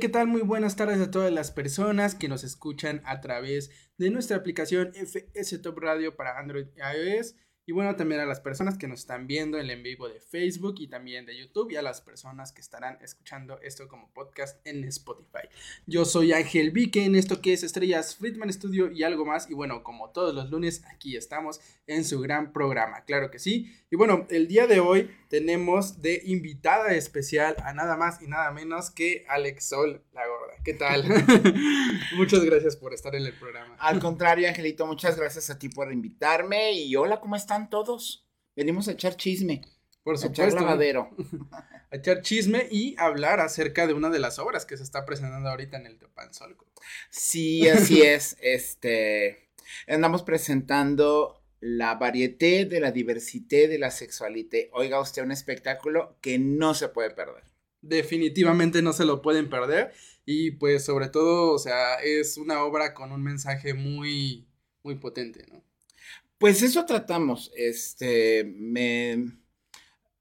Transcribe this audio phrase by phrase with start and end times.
[0.00, 0.28] ¿Qué tal?
[0.28, 4.92] Muy buenas tardes a todas las personas que nos escuchan a través de nuestra aplicación
[4.94, 7.34] FS Top Radio para Android y iOS.
[7.70, 10.18] Y bueno, también a las personas que nos están viendo en el en vivo de
[10.18, 14.58] Facebook y también de YouTube y a las personas que estarán escuchando esto como podcast
[14.66, 15.48] en Spotify.
[15.86, 19.48] Yo soy Ángel Vique en esto que es Estrellas Friedman Studio y algo más.
[19.48, 23.72] Y bueno, como todos los lunes, aquí estamos en su gran programa, claro que sí.
[23.88, 28.50] Y bueno, el día de hoy tenemos de invitada especial a nada más y nada
[28.50, 30.54] menos que Alex Sol, la gorda.
[30.64, 31.04] ¿Qué tal?
[32.16, 33.76] Muchas gracias por estar en el programa.
[33.78, 36.72] Al contrario, Angelito, muchas gracias a ti por invitarme.
[36.72, 38.26] Y hola, ¿cómo están todos?
[38.56, 39.62] Venimos a echar chisme,
[40.02, 41.10] Por a echar supuesto.
[41.90, 45.48] a echar chisme y hablar acerca de una de las obras que se está presentando
[45.48, 46.66] ahorita en el Teopanzolco.
[47.10, 48.36] Sí, así es.
[48.40, 49.50] Este,
[49.86, 54.70] andamos presentando la varieté de la diversité de la sexualité.
[54.72, 57.44] Oiga usted, un espectáculo que no se puede perder.
[57.82, 59.92] Definitivamente no se lo pueden perder
[60.24, 64.46] y pues sobre todo, o sea, es una obra con un mensaje muy,
[64.82, 65.62] muy potente, ¿no?
[66.40, 67.52] Pues eso tratamos.
[67.54, 69.30] Este, me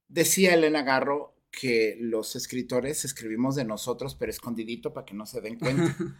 [0.09, 5.40] decía Elena Garro que los escritores escribimos de nosotros, pero escondidito para que no se
[5.42, 5.95] den cuenta.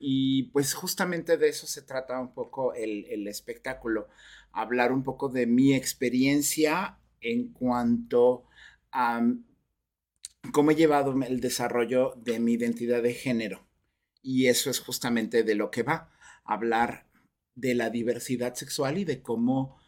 [0.00, 4.06] Y pues justamente de eso se trata un poco el, el espectáculo,
[4.52, 8.44] hablar un poco de mi experiencia en cuanto
[8.92, 9.26] a
[10.52, 13.66] cómo he llevado el desarrollo de mi identidad de género.
[14.22, 16.12] Y eso es justamente de lo que va,
[16.44, 17.07] hablar
[17.58, 19.78] de la diversidad sexual y de cómo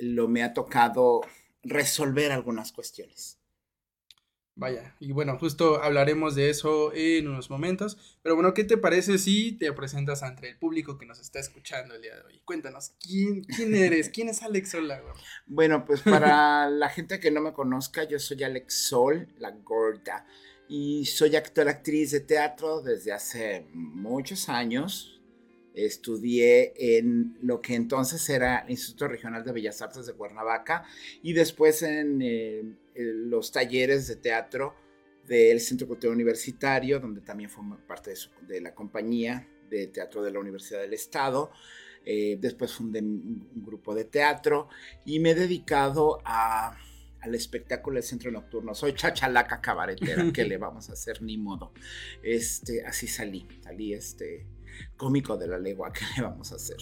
[0.00, 1.22] lo me ha tocado
[1.62, 3.38] resolver algunas cuestiones.
[4.56, 9.18] Vaya, y bueno, justo hablaremos de eso en unos momentos, pero bueno, ¿qué te parece
[9.18, 12.40] si te presentas ante el público que nos está escuchando el día de hoy?
[12.44, 14.10] Cuéntanos, ¿quién, quién eres?
[14.10, 14.96] ¿Quién es Alex güey?
[15.46, 20.24] Bueno, pues para la gente que no me conozca, yo soy Alex Sol, la gorda,
[20.68, 25.13] y soy actor, actriz de teatro desde hace muchos años.
[25.74, 30.84] Estudié en lo que entonces era el Instituto Regional de Bellas Artes de Cuernavaca
[31.22, 32.62] y después en eh,
[32.94, 34.74] en los talleres de teatro
[35.26, 40.22] del Centro Cultural Universitario, donde también formé parte de, su- de la compañía de teatro
[40.22, 41.50] de la Universidad del Estado.
[42.06, 44.68] Eh, después fundé un, un grupo de teatro
[45.06, 46.76] y me he dedicado a-
[47.22, 48.74] al espectáculo del centro nocturno.
[48.74, 51.20] Soy chachalaca cabaretera, ¿qué le vamos a hacer?
[51.22, 51.72] Ni modo.
[52.22, 54.46] Este, así salí, salí este
[54.96, 56.78] cómico de la legua, ¿qué le vamos a hacer?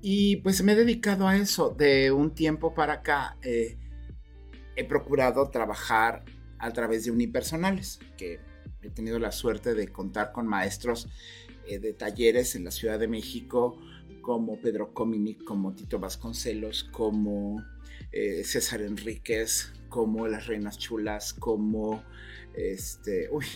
[0.00, 1.70] Y pues me he dedicado a eso.
[1.70, 3.78] De un tiempo para acá eh,
[4.76, 6.24] he procurado trabajar
[6.58, 8.40] a través de unipersonales, que
[8.82, 11.08] he tenido la suerte de contar con maestros
[11.66, 13.78] eh, de talleres en la Ciudad de México,
[14.22, 17.62] como Pedro Cominic, como Tito Vasconcelos, como
[18.12, 22.02] eh, César Enríquez, como Las Reinas Chulas, como
[22.54, 23.46] este, uy,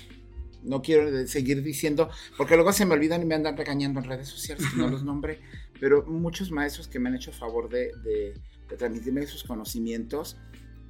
[0.62, 4.28] no quiero seguir diciendo, porque luego se me olvidan y me andan regañando en redes
[4.28, 5.40] sociales que no los nombré,
[5.80, 8.34] pero muchos maestros que me han hecho favor de, de-
[8.68, 10.38] de transmitirme sus conocimientos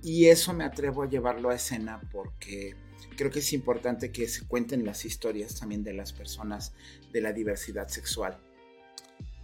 [0.03, 2.77] y eso me atrevo a llevarlo a escena porque
[3.17, 6.75] creo que es importante que se cuenten las historias también de las personas
[7.13, 8.39] de la diversidad sexual.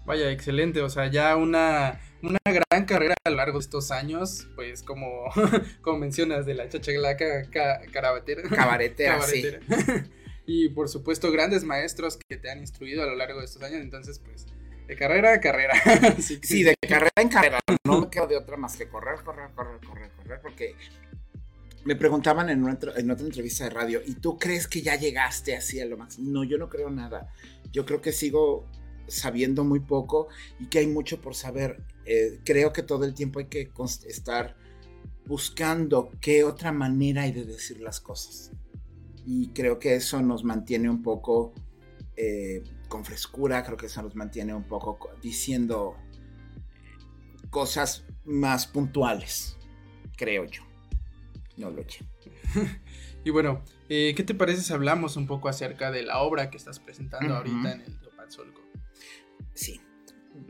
[0.07, 4.47] Vaya, excelente, o sea, ya una, una gran carrera a lo largo de estos años,
[4.57, 5.25] pues como,
[5.83, 8.43] como mencionas, de la chachalaca ca, carabatera.
[8.43, 9.45] Cabaretea, sí.
[10.51, 13.83] y por supuesto, grandes maestros que te han instruido a lo largo de estos años,
[13.83, 14.47] entonces, pues,
[14.87, 15.75] de carrera a carrera.
[16.19, 17.61] Así que- Sí, de carrera en carrera.
[17.85, 20.75] No me quedo de otra más que correr, correr, correr, correr, correr, porque
[21.85, 25.55] me preguntaban en, una, en otra entrevista de radio, ¿y tú crees que ya llegaste
[25.55, 26.19] así a lo más?
[26.19, 27.31] No, yo no creo nada.
[27.71, 28.67] Yo creo que sigo
[29.07, 30.29] sabiendo muy poco
[30.59, 31.83] y que hay mucho por saber.
[32.07, 33.71] Eh, creo que todo el tiempo hay que
[34.07, 34.57] estar
[35.27, 38.51] buscando qué otra manera hay de decir las cosas.
[39.31, 41.53] Y creo que eso nos mantiene un poco
[42.17, 45.97] eh, con frescura, creo que eso nos mantiene un poco co- diciendo
[47.51, 49.59] cosas más puntuales,
[50.17, 50.63] creo yo.
[51.59, 52.05] No lo sé.
[53.25, 56.57] Y bueno, eh, ¿qué te parece si hablamos un poco acerca de la obra que
[56.57, 58.63] estás presentando ahorita en el Teopanzolco?
[59.53, 59.83] Sí.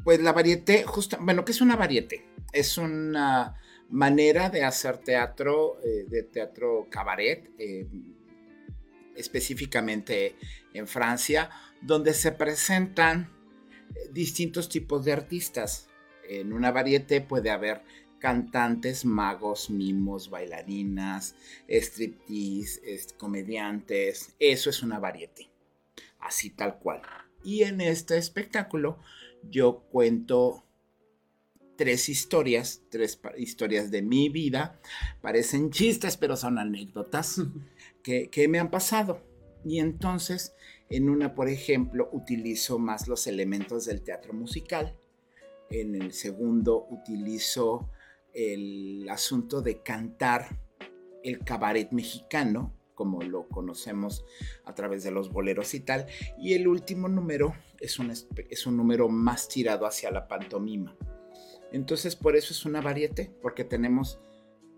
[0.04, 2.28] Pues la varieté, justa, bueno, ¿qué es una varieté?
[2.52, 3.56] Es una
[3.88, 7.88] manera de hacer teatro, eh, de teatro cabaret, eh,
[9.18, 10.36] específicamente
[10.74, 11.50] en Francia,
[11.82, 13.30] donde se presentan
[13.94, 15.88] eh, distintos tipos de artistas.
[16.28, 17.82] En una varieté puede haber
[18.18, 21.34] cantantes, magos, mimos, bailarinas,
[21.68, 24.34] striptease, es- comediantes.
[24.38, 25.50] Eso es una varieté.
[26.20, 27.02] Así tal cual.
[27.44, 28.98] Y en este espectáculo
[29.48, 30.64] yo cuento
[31.76, 34.80] tres historias, tres historias de mi vida.
[35.22, 37.40] Parecen chistes, pero son anécdotas
[38.02, 39.22] que, me han pasado.
[39.64, 40.54] Y entonces,
[40.88, 44.96] en una, por ejemplo, utilizo más los elementos del teatro musical.
[45.70, 47.90] En el segundo, utilizo
[48.32, 50.58] el asunto de cantar
[51.22, 54.24] el cabaret mexicano, como lo conocemos
[54.64, 56.06] a través de los boleros y tal.
[56.38, 60.96] Y el último número es un, es un número más tirado hacia la pantomima.
[61.72, 64.20] Entonces, por eso es una variete, porque tenemos,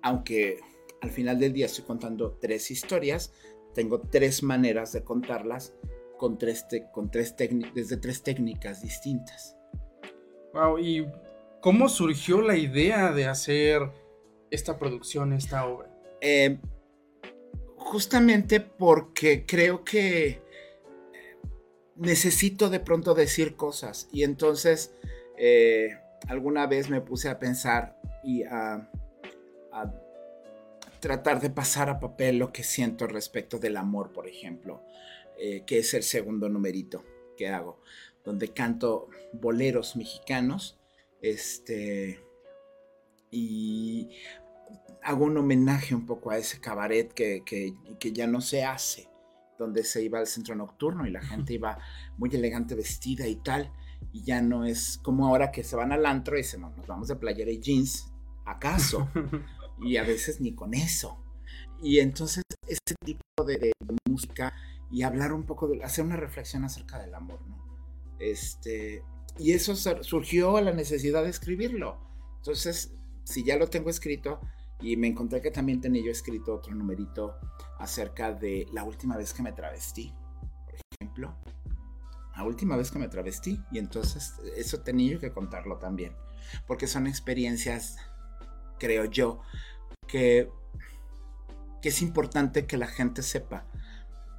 [0.03, 0.59] aunque
[1.01, 3.33] al final del día estoy contando tres historias,
[3.75, 5.75] tengo tres maneras de contarlas
[6.19, 9.57] con tres con desde tres técnicas distintas.
[10.53, 11.07] Wow, ¿y
[11.61, 13.83] cómo surgió la idea de hacer
[14.51, 15.89] esta producción, esta obra?
[16.21, 16.59] Eh,
[17.77, 20.43] justamente porque creo que eh,
[21.97, 24.95] necesito de pronto decir cosas y entonces
[25.39, 25.97] eh,
[26.29, 28.91] alguna vez me puse a pensar y a,
[29.73, 29.93] a
[31.01, 34.83] tratar de pasar a papel lo que siento respecto del amor, por ejemplo,
[35.39, 37.05] eh, que es el segundo numerito
[37.37, 37.81] que hago,
[38.25, 40.79] donde canto boleros mexicanos,
[41.23, 42.21] este,
[43.31, 44.11] y
[45.03, 49.09] hago un homenaje un poco a ese cabaret que, que- que ya no se hace,
[49.59, 51.79] donde se iba al centro nocturno y la gente iba
[52.19, 53.73] muy elegante vestida y tal,
[54.13, 57.09] y ya no es como ahora que se van al antro y se nos vamos
[57.09, 58.13] de playera y jeans,
[58.45, 59.09] ¿acaso?
[59.83, 61.25] y a veces ni con eso.
[61.83, 63.73] Y entonces ese tipo de,
[64.09, 64.53] música
[64.91, 67.59] y hablar un poco, de, hacer una reflexión acerca del amor, ¿no?
[68.19, 69.03] Este,
[69.39, 71.99] y eso sur- surgió a la necesidad de escribirlo.
[72.39, 72.93] Entonces,
[73.25, 74.41] si ya lo tengo escrito,
[74.83, 77.37] y me encontré que también tenía yo escrito otro numerito
[77.79, 80.13] acerca de la última vez que me travestí,
[80.65, 81.37] por ejemplo.
[82.37, 83.61] La última vez que me travestí.
[83.71, 86.15] Y entonces eso tenía yo que contarlo también.
[86.67, 87.97] Porque son experiencias,
[88.81, 89.43] creo yo,
[90.09, 90.51] que,
[91.81, 93.67] que es importante que la gente sepa.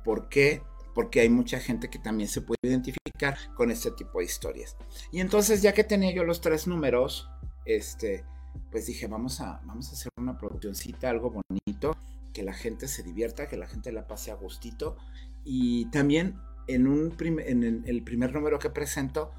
[0.04, 0.62] ¿Por qué?
[0.94, 4.76] Porque hay mucha gente que también se puede identificar con este tipo de historias.
[5.12, 7.30] Y entonces, ya que tenía yo los tres números,
[7.66, 8.26] este,
[8.72, 11.96] pues dije, vamos a, vamos a hacer una produccióncita, algo bonito,
[12.34, 14.98] que la gente se divierta, que la gente la pase a gustito.
[15.46, 16.36] Y también
[16.68, 19.32] en, un prim- en el, primer número que presento,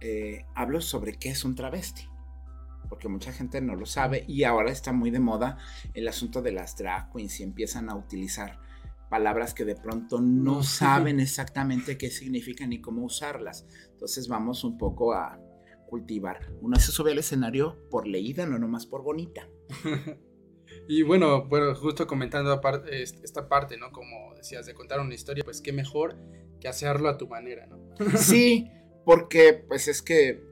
[0.00, 2.08] eh, hablo sobre qué es un travesti.
[2.92, 5.56] Porque mucha gente no lo sabe y ahora está muy de moda
[5.94, 8.60] el asunto de las drag queens y empiezan a utilizar
[9.08, 10.62] palabras que de pronto no No.
[10.62, 13.66] saben exactamente qué significan ni cómo usarlas.
[13.92, 15.40] Entonces vamos un poco a
[15.86, 16.52] cultivar.
[16.60, 19.48] Uno se sube al escenario por leída, no nomás por bonita.
[20.88, 22.60] Y bueno, bueno, justo comentando
[22.90, 23.92] esta parte, ¿no?
[23.92, 26.16] Como decías, de contar una historia, pues qué mejor
[26.60, 27.78] que hacerlo a tu manera, ¿no?
[28.16, 28.68] Sí,
[29.04, 30.42] porque pues es que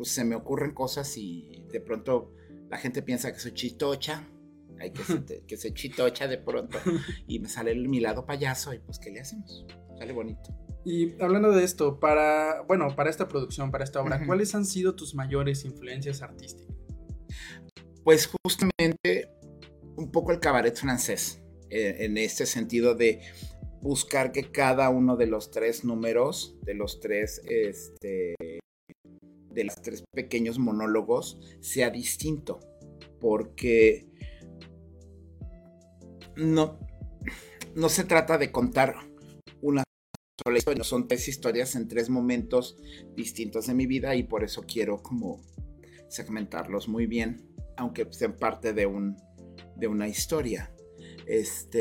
[0.00, 2.32] pues, se me ocurren cosas y de pronto
[2.68, 4.28] la gente piensa que soy chitocha.
[4.78, 6.78] Hay que se, que se chitocha de pronto
[7.26, 9.66] y me sale el- mi lado payaso y pues ¿qué le hacemos?
[9.98, 10.54] Sale bonito.
[10.84, 14.24] Y hablando de esto, para, bueno, para esta producción, para esta obra.
[14.26, 16.74] ¿cuáles han sido tus mayores influencias artísticas?
[18.02, 19.28] Pues justamente
[19.96, 23.20] un poco el cabaret francés, eh, en este sentido de
[23.82, 28.34] buscar que cada uno de los tres números, de los tres, este,
[29.50, 32.60] de los tres pequeños monólogos, sea distinto,
[33.20, 34.08] porque
[36.36, 36.78] no,
[37.74, 38.96] no se trata de contar
[39.60, 39.84] una
[40.42, 42.76] sola historia, son tres historias en tres momentos
[43.14, 45.42] distintos de mi vida y por eso quiero como
[46.08, 49.16] segmentarlos muy bien, aunque sean parte de, un,
[49.76, 50.72] de una historia.
[51.26, 51.80] Este,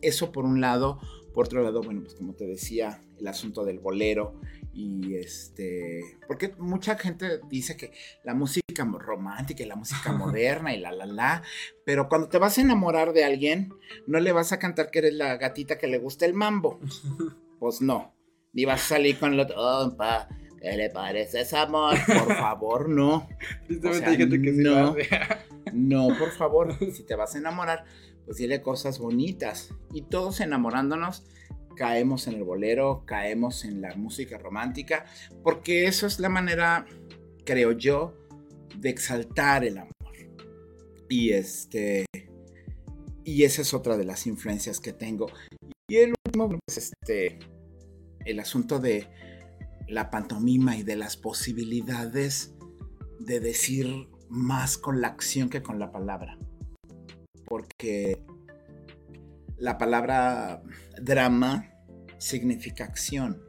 [0.00, 1.00] eso por un lado.
[1.32, 4.38] Por otro lado, bueno, pues como te decía, el asunto del bolero
[4.74, 7.92] y este, porque mucha gente dice que
[8.24, 11.42] la música romántica y la música moderna y la la la,
[11.84, 13.72] pero cuando te vas a enamorar de alguien,
[14.06, 16.80] no le vas a cantar que eres la gatita que le gusta el mambo.
[17.62, 18.12] Pues no.
[18.54, 20.28] Ni vas a salir con el otro, "Oh, pa,
[20.60, 21.96] ¿qué le parece ese amor?
[22.06, 23.28] Por favor, no.
[23.68, 24.96] Tristemente O sea, hay gente que se no.
[25.72, 27.84] No, por favor, si te vas a enamorar,
[28.24, 29.72] pues dile cosas bonitas.
[29.92, 31.22] Y todos enamorándonos,
[31.74, 35.04] caemos en el bolero, caemos en la música romántica,
[35.42, 36.86] porque eso es la manera,
[37.44, 38.14] creo yo,
[38.76, 39.92] de exaltar el amor.
[41.08, 42.06] Y este.
[43.24, 45.26] Y esa es otra de las influencias que tengo.
[45.88, 47.38] Y el último, pues este.
[48.24, 49.08] El asunto de
[49.88, 52.54] la pantomima y de las posibilidades
[53.18, 56.38] de decir más con la acción que con la palabra.
[57.44, 58.22] Porque
[59.62, 60.60] la palabra
[61.00, 61.70] drama
[62.18, 63.40] significa acción.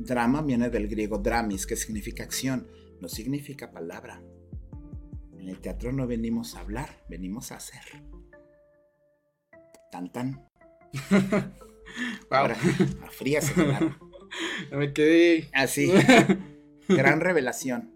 [0.00, 2.66] Drama viene del griego dramis, que significa acción,
[3.00, 4.20] no significa palabra.
[5.38, 7.84] En el teatro no venimos a hablar, venimos a hacer.
[9.92, 10.44] Tan tan.
[12.30, 12.56] Ahora,
[13.04, 13.96] a frías, claro.
[14.72, 15.48] Me quedé.
[15.52, 15.92] Así.
[16.88, 17.94] Gran revelación.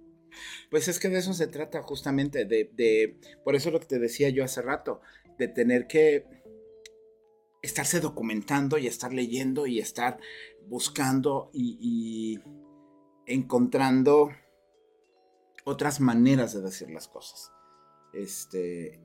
[0.71, 3.99] Pues es que de eso se trata justamente, de, de, por eso lo que te
[3.99, 5.00] decía yo hace rato,
[5.38, 6.39] de tener que
[7.62, 10.19] estarse documentando y estar leyendo y estar
[10.69, 12.38] buscando y,
[13.26, 14.31] encontrando
[15.64, 17.52] otras maneras de decir las cosas.
[18.12, 19.00] Este,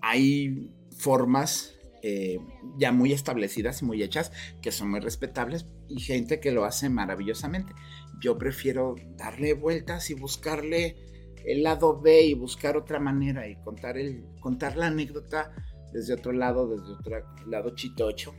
[0.00, 2.38] hay formas eh,
[2.78, 6.88] ya muy establecidas y muy hechas que son muy respetables y gente que lo hace
[6.88, 7.74] maravillosamente.
[8.20, 10.96] Yo prefiero darle vueltas y buscarle
[11.44, 15.52] el lado B y buscar otra manera y contar, el, contar la anécdota
[15.94, 18.34] desde otro lado, desde otro lado chitocho,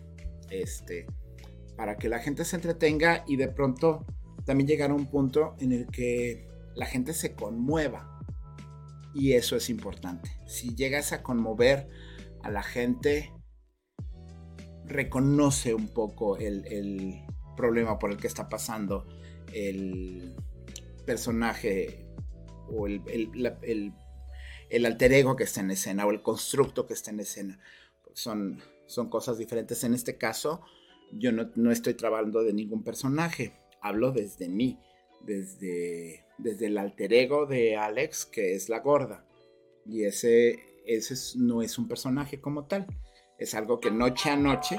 [0.50, 1.08] este,
[1.78, 4.06] para que la gente se entretenga y de pronto
[4.46, 8.20] también llegar a un punto en el que la gente se conmueva.
[9.14, 10.30] Y eso es importante.
[10.46, 11.88] Si llegas a conmover
[12.44, 13.32] a la gente,
[14.86, 17.24] reconoce un poco el,
[17.56, 19.08] problema por el que está pasando
[19.54, 20.36] el
[21.06, 22.06] personaje
[22.70, 23.94] o el, el-
[24.76, 27.60] el alter ego que está en escena o el constructo que está en escena.
[28.14, 29.84] Son, son cosas diferentes.
[29.84, 30.62] En este caso,
[31.12, 34.80] yo no, no estoy trabajando de ningún personaje, hablo desde mí,
[35.22, 39.26] desde, desde el alter ego de Alex, que es la gorda.
[39.86, 42.86] Y ese, ese es- no es un personaje como tal,
[43.38, 44.76] es algo que noche a noche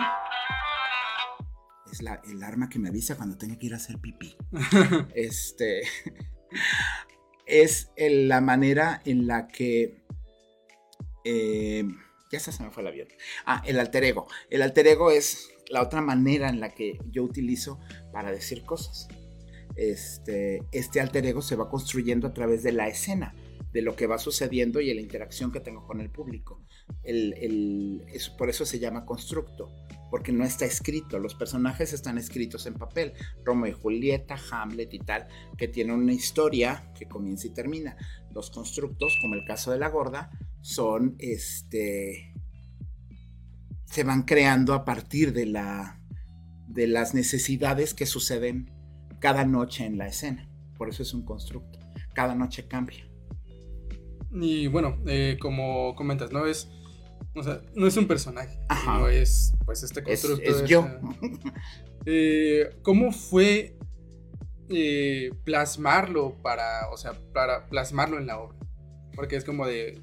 [1.92, 4.36] es la, el arma que me avisa cuando tengo que ir a hacer pipí.
[5.14, 5.82] este
[7.46, 10.02] es la manera en la que
[11.24, 11.84] eh,
[12.30, 13.08] ya se me fue el avión.
[13.44, 14.26] Ah, el alter ego.
[14.50, 17.80] El alter ego es la otra manera en la que yo utilizo
[18.12, 19.08] para decir cosas.
[19.76, 23.34] Este, este alter ego se va construyendo a través de la escena,
[23.72, 26.62] de lo que va sucediendo y la interacción que tengo con el público.
[28.36, 29.70] Por eso se llama constructo,
[30.10, 31.18] porque no está escrito.
[31.18, 33.12] Los personajes están escritos en papel.
[33.44, 37.96] Romeo y Julieta, Hamlet y tal, que tienen una historia que comienza y termina.
[38.32, 42.34] Los constructos, como el caso de la gorda, son este
[43.84, 46.00] se van creando a partir de la
[46.66, 48.70] de las necesidades que suceden
[49.20, 50.48] cada noche en la escena.
[50.76, 51.78] Por eso es un constructo.
[52.12, 53.08] Cada noche cambia.
[54.32, 56.68] Y bueno, eh, como comentas, no es.
[57.36, 58.58] O sea, no es un personaje.
[58.68, 58.98] Ajá.
[58.98, 60.50] No es, pues, este Es, constructo.
[60.50, 60.86] es esta- yo.
[62.08, 63.76] Eh, ¿Cómo fue
[64.68, 68.56] eh, plasmarlo para, o sea, para plasmarlo en la obra?
[69.16, 70.00] Porque es como de,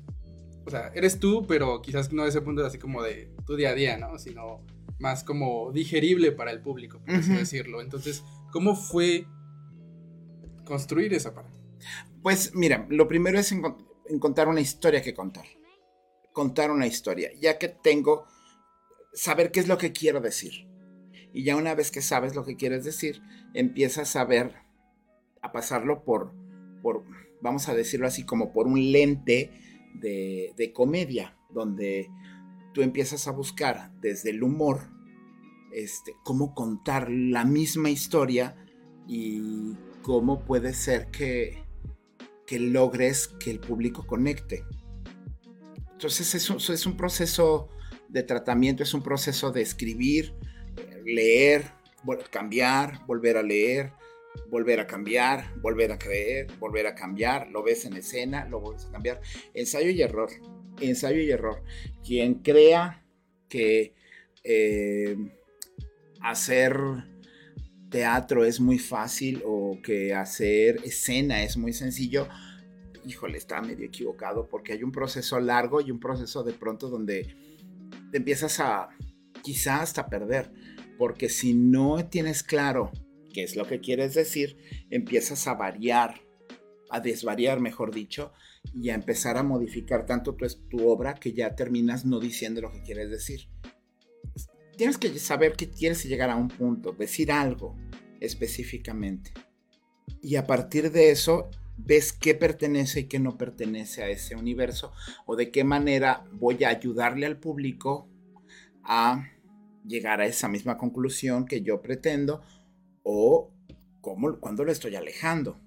[0.66, 3.74] o sea, eres tú, pero quizás no ese punto así como de tu día a
[3.74, 4.20] día, ¿no?
[4.20, 4.66] Sino
[5.00, 7.82] más como digerible para el público, por así decirlo.
[7.82, 8.22] Entonces,
[8.52, 9.26] ¿cómo fue
[10.66, 11.58] construir esa parte?
[12.22, 13.78] Pues mira, lo primero es encon-
[14.10, 15.46] encontrar una historia que contar.
[16.34, 18.26] Contar una historia, ya que tengo,
[19.14, 20.68] saber qué es lo que quiero decir.
[21.34, 23.22] Y ya una vez que sabes lo que quieres decir,
[23.54, 24.56] empiezas a ver,
[25.42, 26.34] a pasarlo por,
[26.82, 27.04] por
[27.42, 29.52] vamos a decirlo así, como por un lente
[29.96, 32.10] de, de comedia, donde
[32.74, 34.82] tú empiezas a buscar desde el humor,
[35.72, 38.56] este, cómo contar la misma historia
[39.08, 41.64] y cómo puede ser que,
[42.46, 44.64] que logres que el público conecte.
[45.94, 47.70] Entonces es un, es un proceso
[48.10, 50.34] de tratamiento, es un proceso de escribir,
[51.06, 51.66] leer,
[52.30, 53.92] cambiar, volver a leer,
[54.50, 58.86] volver a cambiar, volver a creer, volver a cambiar, lo ves en escena, lo vuelves
[58.86, 59.22] a cambiar.
[59.54, 60.30] Ensayo y error,
[60.80, 61.64] ensayo y error.
[62.06, 63.04] Quien crea
[63.48, 63.94] que
[64.44, 65.16] eh,
[66.22, 66.76] hacer
[67.90, 72.28] teatro es muy fácil o que hacer escena es muy sencillo,
[73.06, 77.36] híjole, está medio equivocado porque hay un proceso largo y un proceso de pronto donde
[78.12, 78.90] te empiezas a
[79.42, 80.52] quizá hasta perder,
[80.98, 82.92] porque si no tienes claro
[83.34, 84.58] qué es lo que quieres decir,
[84.90, 86.22] empiezas a variar,
[86.90, 88.32] a desvariar, mejor dicho,
[88.74, 92.72] y a empezar a modificar tanto tu, tu obra que ya terminas no diciendo lo
[92.72, 93.50] que quieres decir.
[94.78, 97.76] Tienes que saber que quieres llegar a un punto, decir algo
[98.20, 99.34] específicamente.
[100.22, 104.92] Y a partir de eso, ves qué pertenece y qué no pertenece a ese universo
[105.26, 108.10] o de qué manera voy a ayudarle al público
[108.84, 109.28] a
[109.86, 112.42] llegar a esa misma conclusión que yo pretendo
[113.04, 113.54] o
[114.02, 115.60] cómo, cuando lo estoy alejando.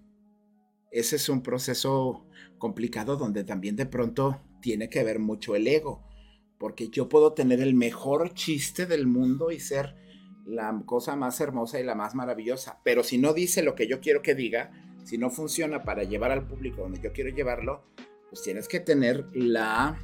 [0.91, 2.27] Ese es un proceso
[2.59, 6.07] complicado donde también de pronto tiene que ver mucho el ego,
[6.59, 9.95] porque yo puedo tener el mejor chiste del mundo y ser
[10.47, 14.01] la cosa más hermosa y la más maravillosa, pero si no dice lo que yo
[14.01, 14.71] quiero que diga,
[15.07, 17.85] si no funciona para llevar al público donde yo quiero llevarlo,
[18.29, 19.97] pues tienes que tener la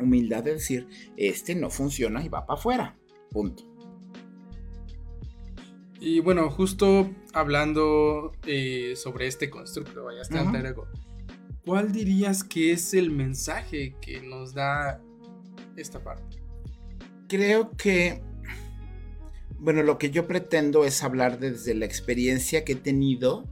[0.00, 0.88] humildad de decir,
[1.18, 2.98] este no funciona y va para afuera.
[3.30, 3.64] Punto.
[6.00, 10.46] Y bueno, justo hablando eh, sobre este constructo, vaya está Ujú.
[10.46, 10.86] alter ego,
[11.66, 15.02] ¿cuál dirías que es el mensaje que nos da
[15.76, 16.42] esta parte?
[17.28, 18.22] Creo que,
[19.58, 23.44] bueno, lo que yo pretendo es hablar desde la experiencia que he tenido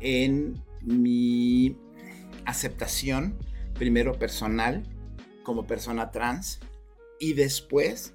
[0.00, 1.76] en mi
[2.44, 3.38] aceptación,
[3.74, 4.82] primero personal,
[5.42, 6.60] como persona trans,
[7.18, 8.14] y después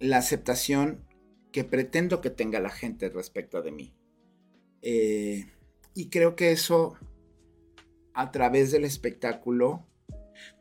[0.00, 1.04] la aceptación
[1.52, 3.94] que pretendo que tenga la gente respecto de mí.
[4.82, 5.46] Eh,
[5.94, 6.96] y creo que eso,
[8.14, 9.86] a través del espectáculo,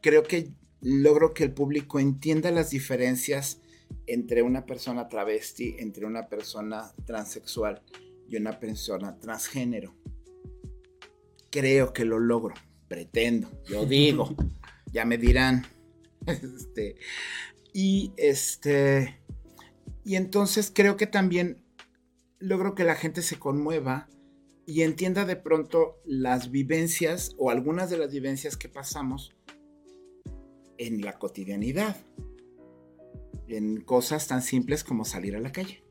[0.02, 3.62] creo que logro que el público entienda las diferencias
[4.06, 7.84] entre una persona travesti, entre una persona transexual
[8.28, 9.96] y una persona transgénero.
[11.50, 12.56] Creo que lo logro,
[12.88, 14.36] pretendo, yo digo,
[14.92, 15.66] ya me dirán.
[16.26, 16.96] Este,
[17.74, 19.18] y este,
[20.04, 21.64] y entonces creo que también
[22.40, 24.10] logro que la gente se conmueva
[24.66, 29.34] y entienda de pronto las vivencias o algunas de las vivencias que pasamos
[30.78, 31.98] en la cotidianidad,
[33.48, 35.84] en cosas tan simples como salir a la calle.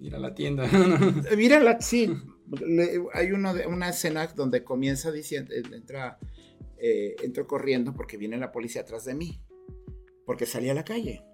[0.00, 0.68] Ir a la tienda.
[1.36, 2.10] Mira, la, sí,
[3.12, 6.18] hay una escena donde comienza diciendo, entra,
[6.78, 9.40] eh, entro corriendo porque viene la policía atrás de mí,
[10.24, 11.24] porque salí a la calle,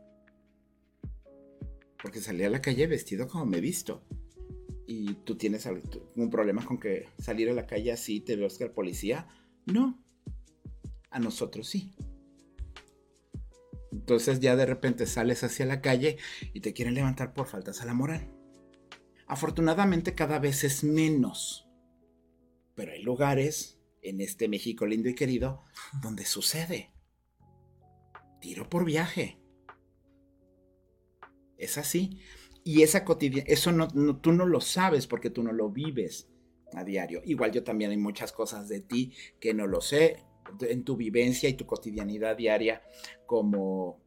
[2.03, 4.03] porque salí a la calle vestido como me he visto.
[4.87, 5.67] Y tú tienes
[6.15, 9.27] un problema con que salir a la calle así te veas que el policía,
[9.65, 10.03] no,
[11.11, 11.95] a nosotros sí.
[13.93, 16.19] Entonces ya de repente sales hacia la calle
[16.53, 18.34] y te quieren levantar por faltas a la moral.
[19.27, 21.69] Afortunadamente cada vez es menos.
[22.75, 25.63] Pero hay lugares en este México lindo y querido
[26.03, 26.93] donde sucede.
[28.41, 29.41] Tiro por viaje.
[31.57, 32.21] Es así.
[32.65, 36.29] Y esa cotidiana, eso no, no- tú no lo sabes porque tú no lo vives
[36.75, 37.23] a diario.
[37.25, 40.25] Igual yo también hay muchas cosas de ti que no lo sé
[40.61, 42.83] en tu vivencia y tu cotidianidad diaria
[43.27, 44.03] como,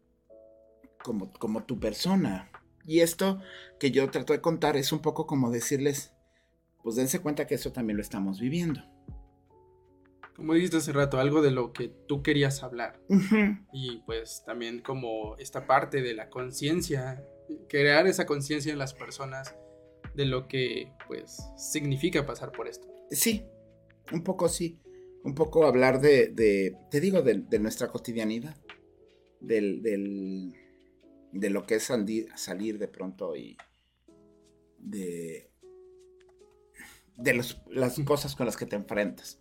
[1.03, 2.51] como, como tu persona.
[2.87, 3.39] Y esto
[3.79, 6.13] que yo trato de contar es un poco como decirles,
[6.81, 8.81] pues dense cuenta que eso también lo estamos viviendo.
[10.35, 12.99] Como dijiste hace rato, algo de lo que tú querías hablar.
[13.73, 17.23] Y pues también como esta parte de la conciencia,
[17.67, 19.55] crear esa conciencia en las personas
[20.15, 22.87] de lo que pues significa pasar por esto.
[23.11, 23.45] Sí,
[24.11, 24.79] un poco sí.
[25.23, 28.55] Un poco hablar de, de- te digo, de, de nuestra cotidianidad.
[29.41, 30.53] Del, del-
[31.31, 31.83] de lo que es
[32.35, 33.57] salir de pronto y
[34.79, 35.49] de,
[37.17, 39.39] de los- las cosas con las que te enfrentas.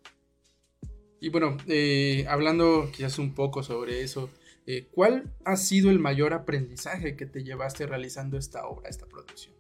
[1.20, 4.30] Y bueno, eh, hablando quizás un poco sobre eso,
[4.66, 9.54] eh, ¿cuál ha sido el mayor aprendizaje que te llevaste realizando esta obra, esta producción?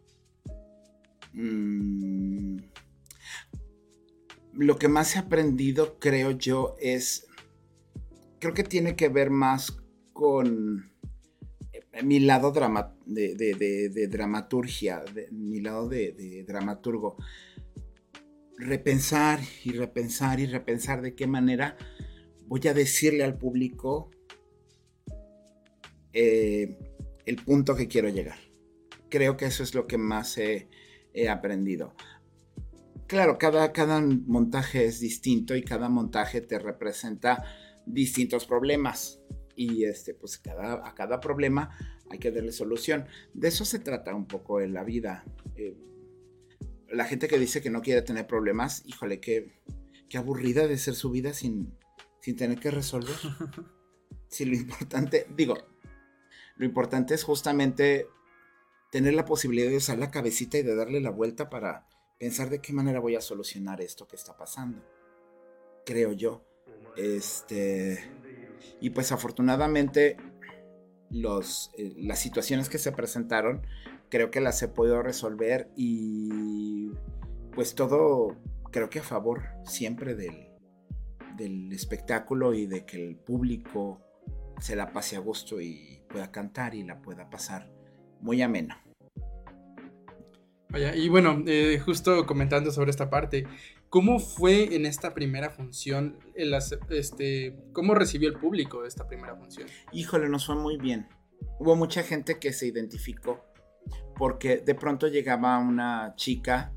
[1.32, 2.58] Mm,
[4.54, 7.26] lo que más he aprendido, creo yo, es.
[8.38, 9.76] Creo que tiene que ver más
[10.12, 10.92] con
[12.02, 17.16] mi lado drama- de, dramaturgia, mi lado de, de dramaturgo.
[18.58, 21.76] Repensar y repensar y repensar de qué manera
[22.46, 24.10] voy a decirle al público
[26.12, 26.78] eh,
[27.26, 28.38] el punto que quiero llegar.
[29.10, 30.68] Creo que eso es lo que más he,
[31.12, 31.94] he aprendido.
[33.06, 37.44] Claro, cada, cada montaje es distinto y cada montaje te representa
[37.84, 39.20] distintos problemas.
[39.56, 41.76] Y este, pues cada, a cada problema
[42.10, 43.06] hay que darle solución.
[43.34, 45.24] De eso se trata un poco en la vida.
[45.56, 45.76] Eh,
[46.88, 49.60] la gente que dice que no quiere tener problemas, híjole, qué,
[50.08, 51.74] qué aburrida de ser su vida sin,
[52.20, 53.16] sin tener que resolver.
[54.28, 55.56] Si lo importante, digo,
[56.56, 58.08] lo importante es justamente
[58.90, 61.86] tener la posibilidad de usar la cabecita y de darle la vuelta para
[62.18, 64.82] pensar de qué manera voy a solucionar esto que está pasando.
[65.84, 66.44] Creo yo.
[66.96, 68.02] Este.
[68.80, 70.16] Y pues afortunadamente
[71.10, 73.62] los, eh, las situaciones que se presentaron
[74.08, 76.90] creo que las he podido resolver y
[77.54, 78.36] pues todo
[78.70, 80.48] creo que a favor siempre del,
[81.36, 84.00] del espectáculo y de que el público
[84.60, 87.70] se la pase a gusto y pueda cantar y la pueda pasar
[88.20, 88.82] muy amena.
[90.68, 93.46] Vaya, y bueno, eh, justo comentando sobre esta parte,
[93.90, 96.18] ¿cómo fue en esta primera función?
[96.34, 96.54] el
[96.90, 99.68] este, ¿Cómo recibió el público esta primera función?
[99.92, 101.08] Híjole, nos fue muy bien.
[101.58, 103.44] Hubo mucha gente que se identificó
[104.16, 106.72] porque de pronto llegaba una chica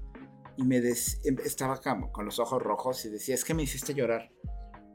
[0.58, 1.80] y me des- em- estaba
[2.12, 4.30] con los ojos rojos y decía, es que me hiciste llorar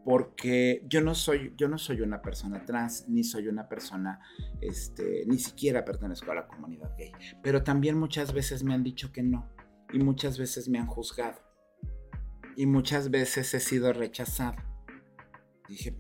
[0.05, 4.21] porque yo no soy yo no soy una persona trans ni soy una persona
[4.61, 9.13] este ni siquiera pertenezco a la comunidad gay, pero también muchas veces me han dicho
[9.13, 9.49] que no
[9.93, 11.41] y muchas veces me han juzgado
[12.57, 14.57] y muchas veces he sido rechazado.
[15.69, 15.95] Dije,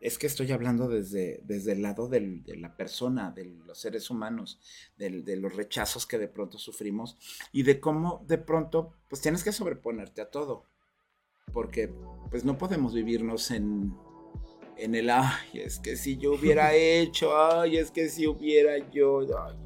[0.00, 4.10] es que estoy hablando desde, desde el lado del- de la persona, de los seres
[4.10, 4.60] humanos,
[4.98, 7.16] del- de los rechazos que de pronto sufrimos
[7.52, 10.64] y de cómo de pronto pues tienes que sobreponerte a todo.
[11.52, 11.90] Porque
[12.30, 13.94] pues no podemos vivirnos en,
[14.76, 19.20] en el, ay, es que si yo hubiera hecho, ay, es que si hubiera yo,
[19.20, 19.56] ay".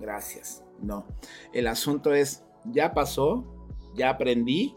[0.00, 1.06] Gracias, no.
[1.52, 3.44] El asunto es, ya pasó,
[3.94, 4.76] ya aprendí,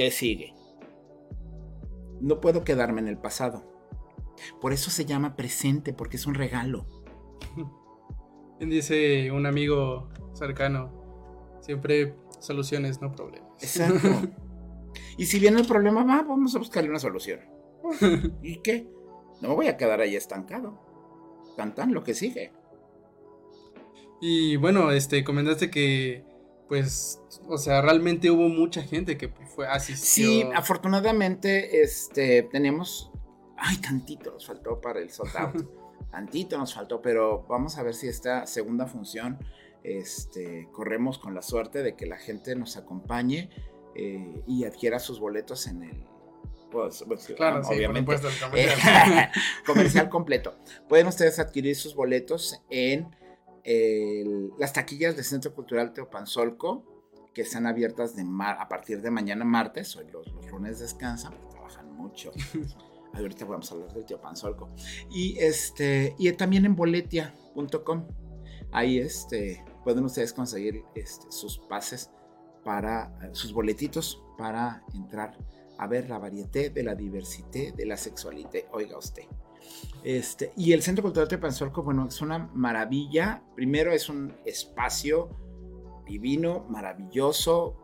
[0.00, 0.54] ¿qué sigue?
[2.22, 3.70] No puedo quedarme en el pasado.
[4.58, 6.86] Por eso se llama presente, porque es un regalo.
[8.60, 13.50] Dice un amigo cercano, siempre soluciones, no problemas.
[13.60, 14.08] Exacto.
[15.18, 17.40] y si viene el problema, va, vamos a buscarle una solución.
[18.42, 18.88] ¿Y qué?
[19.42, 20.80] No me voy a quedar ahí estancado.
[21.58, 22.54] Tan tan lo que sigue.
[24.22, 26.24] Y bueno, este, comentaste que,
[26.70, 30.06] pues, o sea, realmente hubo mucha gente que fue asistió.
[30.06, 33.10] Sí, afortunadamente, este, tenemos.
[33.56, 35.68] Ay, tantito nos faltó para el sold out.
[36.12, 39.40] tantito nos faltó, pero vamos a ver si esta segunda función,
[39.82, 43.50] este, corremos con la suerte de que la gente nos acompañe
[43.96, 46.04] eh, y adquiera sus boletos en el.
[46.70, 48.06] pues, pues, Claro, sí, obviamente.
[48.06, 49.32] por supuesto, comercial.
[49.66, 50.56] comercial completo.
[50.88, 53.10] Pueden ustedes adquirir sus boletos en
[53.64, 56.84] el- las taquillas del Centro Cultural Teopanzolco,
[57.34, 59.94] que están abiertas de mar- a partir de mañana martes.
[59.96, 62.32] Hoy los, los lunes descansan porque trabajan mucho.
[63.12, 64.70] Ahorita vamos a hablar del Teopanzolco.
[65.10, 68.06] Y, este, y también en boletia.com.
[68.72, 72.10] Ahí este, pueden ustedes conseguir este, sus pases
[72.64, 75.36] para eh, sus boletitos para entrar
[75.78, 78.66] a ver la varieté de la diversidad de la sexualité.
[78.72, 79.24] Oiga usted.
[80.02, 83.42] Este, y el Centro Cultural Tepanzolco, bueno, es una maravilla.
[83.54, 85.28] Primero es un espacio
[86.06, 87.76] divino, maravilloso,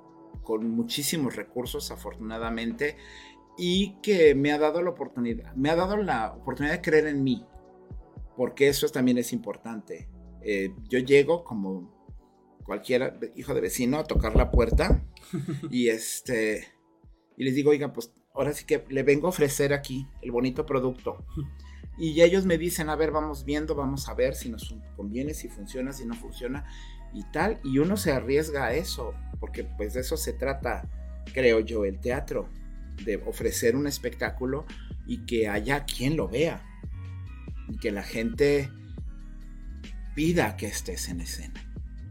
[0.43, 2.97] con muchísimos recursos, afortunadamente,
[3.57, 7.25] y que me ha dado la oportunidad, me ha dado la oportunidad de creer en
[7.25, 7.45] mí,
[8.37, 10.09] porque eso también es importante.
[10.43, 11.95] Eh, yo llego como
[12.65, 15.05] cualquier hijo de vecino a tocar la puerta
[15.71, 16.67] y este
[17.37, 20.64] y les digo, oiga, pues ahora sí que le vengo a ofrecer aquí el bonito
[20.66, 21.25] producto.
[21.99, 25.49] Y ellos me dicen, a ver, vamos viendo, vamos a ver si nos conviene, si
[25.49, 26.66] funciona, si no funciona
[27.14, 27.59] y tal.
[27.64, 30.88] Y uno se arriesga a eso, porque pues de eso se trata,
[31.33, 32.51] creo yo, el teatro,
[33.03, 34.66] de ofrecer un espectáculo
[35.07, 36.62] y que haya quien lo vea.
[37.68, 38.70] Y que la gente
[40.14, 41.62] pida que estés en escena.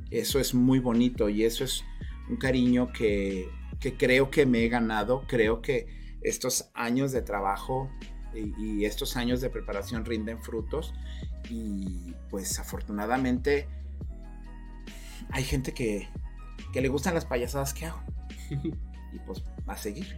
[0.09, 1.83] Eso es muy bonito y eso es
[2.27, 3.47] un cariño que,
[3.79, 5.25] que creo que me he ganado.
[5.27, 5.94] Creo que
[6.27, 7.89] estos años de trabajo
[8.33, 10.93] y, y estos años de preparación rinden frutos.
[11.49, 13.67] Y pues afortunadamente
[15.31, 16.07] hay gente que,
[16.73, 18.01] que le gustan las payasadas que hago.
[19.13, 20.17] Y pues va a seguir.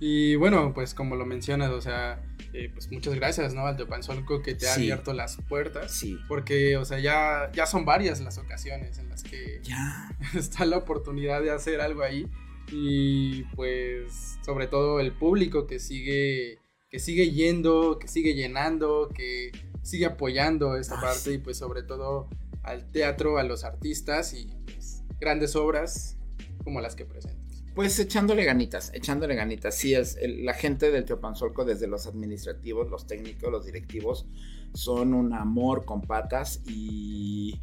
[0.00, 2.20] Y bueno, pues como lo mencionas, o sea,
[2.52, 3.66] eh, pues muchas gracias, ¿no?
[3.66, 4.80] Al Teopanzolco que te ha Sí.
[4.90, 5.92] abierto las puertas.
[5.92, 6.18] Sí.
[6.26, 10.10] Porque, o sea, ya, ya son varias las ocasiones en las que Ya.
[10.34, 12.28] está la oportunidad de hacer algo ahí.
[12.72, 19.50] Y pues, sobre todo el público que sigue, que sigue yendo, que sigue llenando, que
[19.82, 21.32] sigue apoyando esta Ay, parte.
[21.34, 22.28] Y pues, sobre todo
[22.62, 26.16] al teatro, a los artistas y pues, grandes obras
[26.64, 27.40] como las que presentas.
[27.74, 29.76] Pues echándole ganitas, echándole ganitas.
[29.76, 34.26] Sí, es el- la gente del Teopanzolco, desde los administrativos, los técnicos, los directivos,
[34.74, 37.58] son un amor con patas y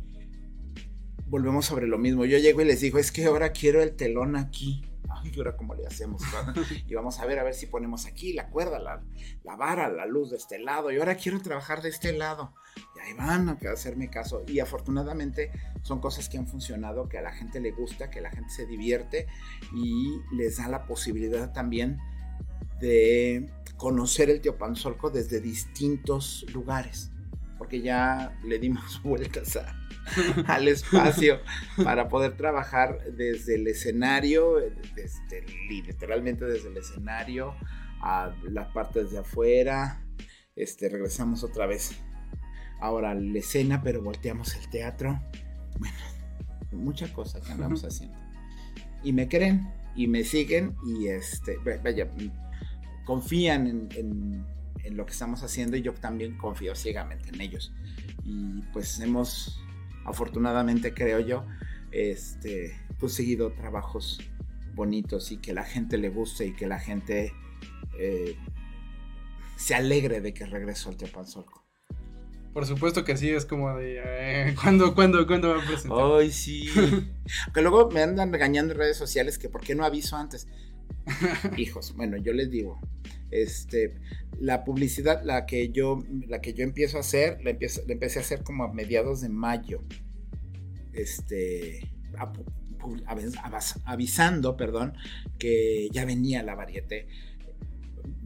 [1.28, 2.26] volvemos sobre lo mismo.
[2.26, 4.84] Yo llego y les digo, es que ahora quiero el telón aquí.
[5.10, 6.22] Ay, ¿y ahora cómo le hacemos?
[6.88, 9.04] y vamos a ver, a ver si ponemos aquí la cuerda, la,
[9.44, 10.92] la vara, la luz de este lado.
[10.92, 12.54] Y ahora quiero trabajar de este lado.
[12.96, 14.44] Y ahí van a hacerme caso.
[14.48, 18.30] Y afortunadamente son cosas que han funcionado, que a la gente le gusta, que la
[18.30, 19.28] gente se divierte
[19.74, 22.00] y les da la posibilidad también
[22.80, 27.12] de conocer el Teopanzolco desde distintos lugares,
[27.58, 29.87] porque ya le dimos vueltas a,
[30.48, 31.40] al espacio
[31.84, 34.56] para poder trabajar desde el escenario,
[34.96, 37.56] desde, literalmente desde el escenario
[38.02, 40.04] a las partes de afuera.
[40.56, 42.00] Este, regresamos otra vez
[42.80, 45.20] ahora a la escena, pero volteamos el teatro.
[45.80, 45.98] Bueno,
[46.72, 48.18] muchas cosas que andamos haciendo.
[49.04, 52.10] Y me creen y me siguen y este, vaya,
[53.06, 54.46] confían en, en,
[54.84, 57.74] en lo que estamos haciendo y yo también confío ciegamente en ellos.
[58.24, 59.60] Y pues hemos,
[60.08, 61.46] afortunadamente creo yo,
[61.92, 64.20] este, conseguido trabajos
[64.74, 67.34] bonitos y que la gente le guste y que la gente
[68.00, 68.36] eh,
[69.56, 71.66] se alegre de que regresó al Teopanzolco.
[72.54, 74.02] Por supuesto que sí, es como de.
[74.04, 76.00] Eh, ¿Cuándo, cuándo, cuándo va a presentar?
[76.20, 76.70] Ay, sí.
[77.54, 80.48] que luego me andan regañando en redes sociales que por qué no aviso antes.
[81.58, 82.80] Hijos, bueno, yo les digo,
[83.32, 83.96] este,
[84.40, 88.20] la publicidad, la que yo, la que yo empiezo a hacer, la, empiezo, la empecé
[88.20, 89.84] a hacer como a mediados de mayo.
[90.94, 91.92] Este,
[93.86, 94.94] avisando, perdón,
[95.38, 97.08] que ya venía la varieté.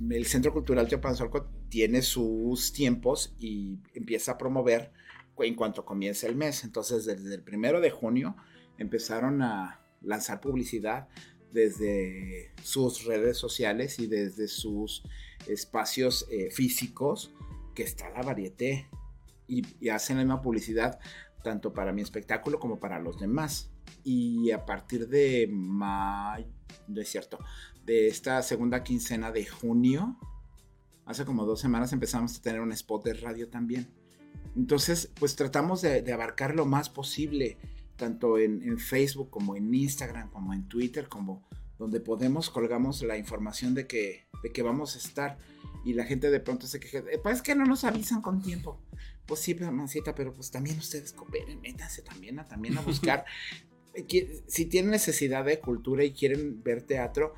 [0.09, 4.91] El Centro Cultural Teopanzolco tiene sus tiempos y empieza a promover
[5.39, 6.63] en cuanto comience el mes.
[6.63, 8.35] Entonces, desde el primero de junio
[8.77, 11.07] empezaron a lanzar publicidad
[11.53, 15.03] desde sus redes sociales y desde sus
[15.47, 17.33] espacios eh, físicos
[17.75, 18.87] que está la varieté
[19.47, 20.99] y, y hacen la misma publicidad
[21.41, 23.69] tanto para mi espectáculo como para los demás.
[24.03, 26.47] Y a partir de mayo,
[26.87, 27.39] no es cierto,
[27.85, 30.17] de esta segunda quincena de junio,
[31.05, 33.87] hace como dos semanas empezamos a tener un spot de radio también.
[34.55, 37.57] Entonces, pues tratamos de, de abarcar lo más posible,
[37.95, 43.17] tanto en, en, Facebook como en Instagram, como en Twitter, como donde podemos colgamos la
[43.17, 45.37] información de que, de que vamos a estar.
[45.83, 48.41] Y la gente de pronto se queja, eh, pues es que no nos avisan con
[48.41, 48.79] tiempo.
[49.25, 53.25] Pues sí, mamacita, pero pues también ustedes cooperen, métanse también a, también a buscar.
[54.47, 57.35] si tienen necesidad de cultura y quieren ver teatro,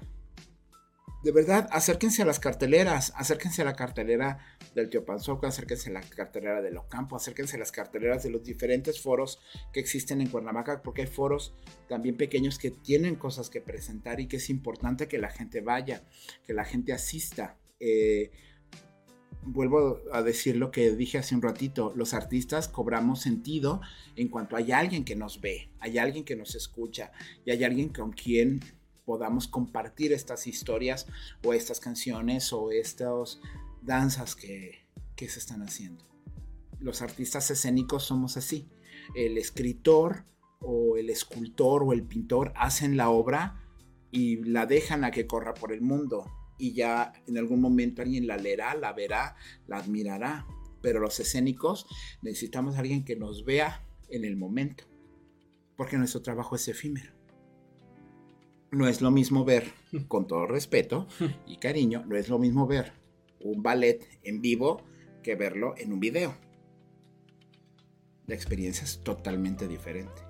[1.24, 6.02] de verdad, acérquense a las carteleras, acérquense a la cartelera del Teopanzoco, acérquense a la
[6.02, 9.40] cartelera de Locampo, acérquense a las carteleras de los diferentes foros
[9.72, 11.54] que existen en Cuernavaca, porque hay foros
[11.88, 16.04] también pequeños que tienen cosas que presentar y que es importante que la gente vaya,
[16.46, 17.58] que la gente asista.
[17.80, 18.32] Eh,
[19.46, 23.82] vuelvo a decir lo que dije hace un ratito, los artistas cobramos sentido
[24.16, 27.12] en cuanto hay alguien que nos ve, hay alguien que nos escucha
[27.46, 28.62] y hay alguien con quien
[29.06, 31.08] podamos compartir estas historias
[31.44, 33.42] o estas canciones o estas
[33.86, 34.82] danzas que,
[35.16, 36.04] se están haciendo.
[36.82, 38.68] Los artistas escénicos somos así.
[39.16, 40.26] El escritor
[40.60, 43.64] o el escultor o el pintor hacen la obra
[44.12, 48.28] y la dejan a que corra por el mundo y ya en algún momento alguien
[48.28, 50.46] la leerá, la verá, la admirará.
[50.82, 51.88] Pero los escénicos
[52.22, 54.84] necesitamos a alguien que nos vea en el momento,
[55.78, 57.14] porque nuestro trabajo es efímero
[58.72, 59.72] no es lo mismo ver,
[60.08, 61.08] con todo respeto
[61.46, 63.03] y cariño, no es lo mismo ver
[63.44, 64.84] un ballet en vivo
[65.22, 66.36] que verlo en un video.
[68.26, 70.22] La experiencia es totalmente diferente.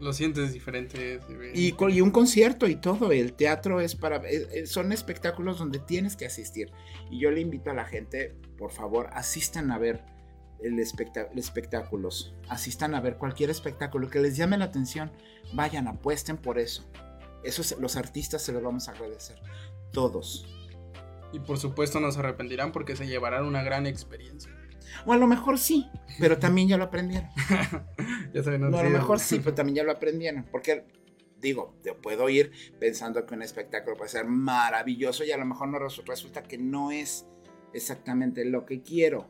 [0.00, 1.20] Lo sientes diferente.
[1.54, 4.22] Y, y, un concierto y todo, el teatro es para...
[4.66, 6.70] Son espectáculos donde tienes que asistir.
[7.10, 10.04] Y yo le invito a la gente, por favor, asistan a ver
[10.60, 15.10] el espectá espectáculos, asistan a ver cualquier espectáculo que les llame la atención,
[15.52, 16.84] vayan, apuesten por eso.
[17.44, 19.40] Eso es, los artistas se lo vamos a agradecer,
[19.92, 20.57] todos.
[21.32, 24.50] Y por supuesto no se arrepentirán porque se llevarán una gran experiencia.
[25.04, 25.86] O a lo mejor sí,
[26.18, 27.28] pero también ya lo aprendieron.
[28.34, 30.46] ya saben, no, no, a lo mejor sí, pero también ya lo aprendieron.
[30.50, 30.84] Porque,
[31.40, 35.68] digo, yo puedo ir pensando que un espectáculo puede ser maravilloso y a lo mejor
[35.68, 37.26] no resulta que no es
[37.74, 39.28] exactamente lo que quiero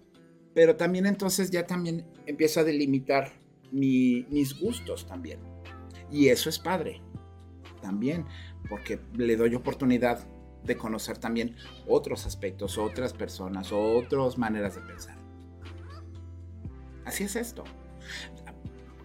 [0.58, 3.30] pero también entonces ya también empiezo a delimitar
[3.70, 5.38] mi, mis gustos también.
[6.11, 7.00] Y eso es padre,
[7.80, 8.24] también,
[8.68, 10.26] porque le doy oportunidad
[10.64, 15.16] de conocer también otros aspectos, otras personas, otras maneras de pensar.
[17.05, 17.64] Así es esto.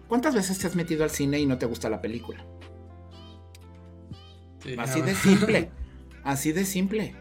[0.08, 2.44] ¿Cuántas veces te has metido al cine y no te gusta la película?
[4.62, 5.06] Sí, así no.
[5.06, 5.70] de simple,
[6.24, 7.14] así de simple,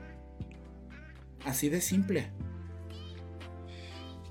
[1.45, 2.31] así de simple.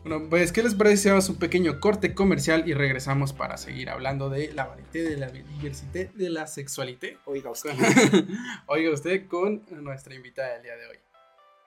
[0.04, 3.88] Bueno, pues, ¿qué les parece si hacemos un pequeño corte comercial y regresamos para seguir
[3.88, 7.18] hablando de la varieté, de la diversidad, de la sexualité?
[7.24, 7.70] Oiga usted.
[8.66, 10.96] Oiga usted con nuestra invitada del día de hoy.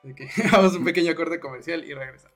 [0.04, 2.36] Así que vamos a un pequeño corte comercial y regresamos.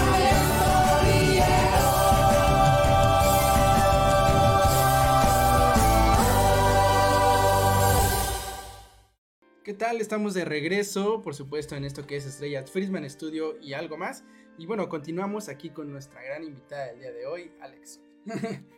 [9.81, 9.99] Tal?
[9.99, 14.23] Estamos de regreso, por supuesto, en esto que es Estrellas Friedman Studio y algo más.
[14.59, 17.99] Y bueno, continuamos aquí con nuestra gran invitada del día de hoy, Alex.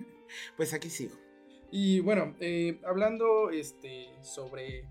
[0.55, 1.15] Pues aquí sigo.
[1.71, 4.87] Y bueno, eh, hablando este, sobre,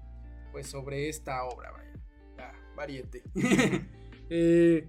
[0.53, 1.93] pues sobre esta obra, vaya,
[2.37, 3.23] la variete.
[4.35, 4.89] Eh,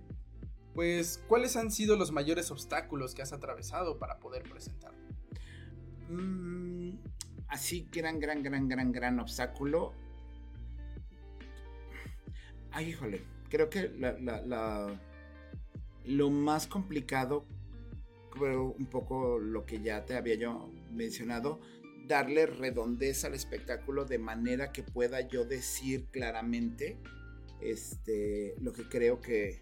[0.73, 4.99] pues, ¿cuáles han sido los mayores obstáculos que has atravesado para poder presentarlo?
[6.07, 6.97] Mm,
[7.47, 9.93] así, gran, gran, gran, gran, gran obstáculo.
[12.73, 13.91] Ay, híjole, creo que
[16.05, 17.45] lo más complicado,
[18.31, 21.59] creo un poco lo que ya te había yo mencionado,
[22.07, 26.97] darle redondez al espectáculo de manera que pueda yo decir claramente
[27.61, 29.61] este, lo que creo que,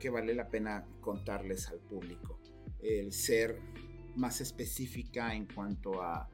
[0.00, 2.40] que vale la pena contarles al público.
[2.80, 3.60] El ser
[4.16, 6.28] más específica en cuanto a,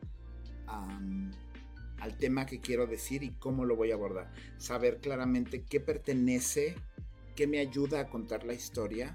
[2.01, 4.33] al tema que quiero decir y cómo lo voy a abordar.
[4.59, 6.75] Saber claramente qué pertenece,
[7.35, 9.15] qué me ayuda a contar la historia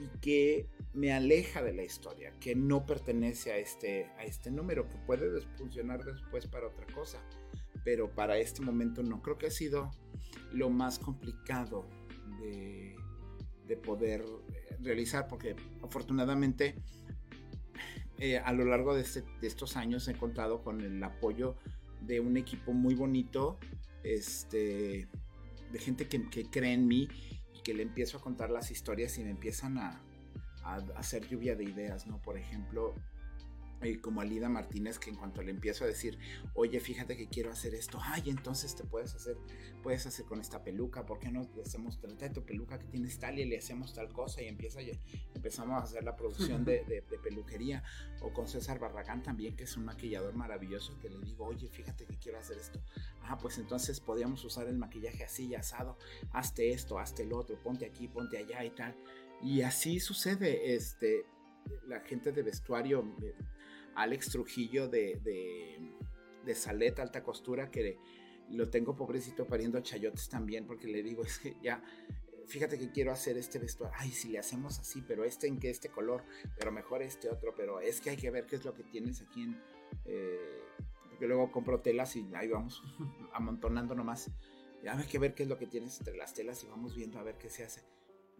[0.00, 4.88] y qué me aleja de la historia, que no pertenece a este, a este número,
[4.88, 7.20] que puede funcionar después para otra cosa,
[7.84, 9.20] pero para este momento no.
[9.22, 9.90] Creo que ha sido
[10.52, 11.88] lo más complicado
[12.40, 12.94] de,
[13.66, 16.76] de poder eh, realizar, porque afortunadamente
[18.18, 21.56] eh, a lo largo de, este- de estos años he contado con el apoyo
[22.00, 23.58] de un equipo muy bonito,
[24.02, 25.08] este,
[25.72, 27.08] de gente que, que cree en mí
[27.54, 30.02] y que le empiezo a contar las historias y me empiezan a,
[30.64, 32.20] a hacer lluvia de ideas, ¿no?
[32.22, 32.94] Por ejemplo,
[33.82, 36.18] eh, como Alida Martínez, que en cuanto le empiezo a decir,
[36.54, 39.36] oye, fíjate que quiero hacer esto, ay, entonces te puedes hacer,
[39.82, 42.86] puedes hacer con esta peluca, ¿por qué no le hacemos, trata de tu peluca que
[42.86, 44.90] tienes tal y le hacemos tal cosa y empieza, y
[45.34, 47.82] empezamos a hacer la producción de, de- de peluquería,
[48.20, 52.04] o con César Barragán también, que es un maquillador maravilloso, que le digo, oye, fíjate
[52.06, 52.82] que quiero hacer esto,
[53.22, 55.98] ah, pues entonces podríamos usar el maquillaje así y asado,
[56.32, 58.96] hazte esto, hazte el otro, ponte aquí, ponte allá y tal,
[59.40, 61.24] y así sucede, este,
[61.86, 63.34] la gente de vestuario, eh,
[63.98, 65.92] Alex Trujillo de, de,
[66.44, 67.98] de Salet Alta Costura, que
[68.50, 71.82] lo tengo pobrecito pariendo chayotes también, porque le digo, es que ya,
[72.46, 75.70] fíjate que quiero hacer este vestuario, ay, si le hacemos así, pero este en qué
[75.70, 76.22] este color,
[76.56, 79.20] pero mejor este otro, pero es que hay que ver qué es lo que tienes
[79.20, 79.60] aquí en...
[80.04, 80.62] eh,
[81.08, 82.80] porque luego compro telas y ahí vamos
[83.32, 84.30] amontonando nomás.
[84.84, 87.18] Ya hay que ver qué es lo que tienes entre las telas y vamos viendo
[87.18, 87.82] a ver qué se hace.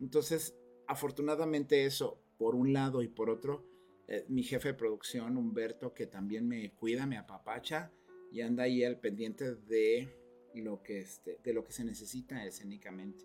[0.00, 0.56] Entonces,
[0.86, 3.64] afortunadamente eso, por un lado y por otro,
[4.08, 7.92] eh, mi jefe de producción, Humberto, que también me cuida, me apapacha
[8.32, 10.08] y anda ahí al pendiente de
[10.54, 13.24] lo que, este, de lo que se necesita escénicamente.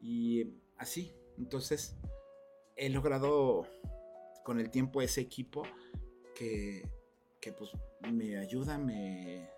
[0.00, 1.96] Y así, entonces,
[2.76, 3.66] he logrado
[4.44, 5.62] con el tiempo ese equipo
[6.34, 6.88] que,
[7.40, 7.70] que pues
[8.12, 9.50] me ayuda, me,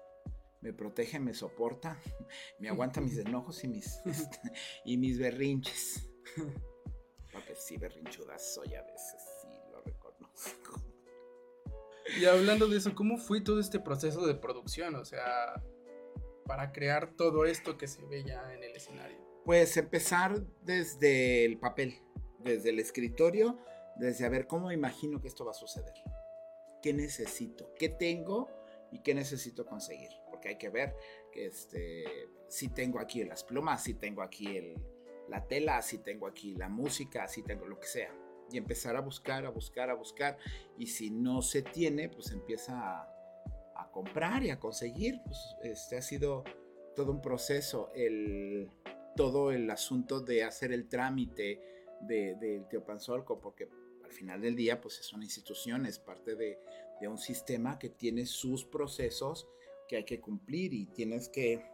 [0.60, 2.00] me protege, me soporta,
[2.58, 4.00] me aguanta mis enojos y mis,
[4.84, 6.08] y mis berrinches.
[7.32, 9.35] Porque sí, berrinchudas soy a veces.
[12.18, 14.94] Y hablando de eso, ¿cómo fue todo este proceso de producción?
[14.94, 15.62] O sea,
[16.46, 19.18] para crear todo esto que se ve ya en el escenario.
[19.44, 22.00] Pues empezar desde el papel,
[22.38, 23.58] desde el escritorio,
[23.96, 25.94] desde a ver cómo imagino que esto va a suceder.
[26.82, 27.72] ¿Qué necesito?
[27.78, 28.48] ¿Qué tengo?
[28.92, 30.10] ¿Y qué necesito conseguir?
[30.30, 30.94] Porque hay que ver
[31.32, 32.04] que este,
[32.48, 34.76] si tengo aquí las plumas, si tengo aquí el,
[35.28, 38.14] la tela, si tengo aquí la música, si tengo lo que sea.
[38.50, 40.38] Y empezar a buscar, a buscar, a buscar.
[40.78, 43.12] Y si no se tiene, pues empieza a,
[43.92, 45.20] comprar y a conseguir.
[45.24, 46.44] Pues este ha sido
[46.94, 47.90] todo un proceso.
[47.94, 48.70] El,
[49.16, 51.60] todo el asunto de hacer el trámite
[52.02, 53.68] del de, Teopanzolco, porque
[54.04, 56.58] al final del día, pues es una institución, es parte de,
[57.00, 59.48] de un sistema que tiene sus procesos
[59.88, 61.64] que hay que cumplir y tienes que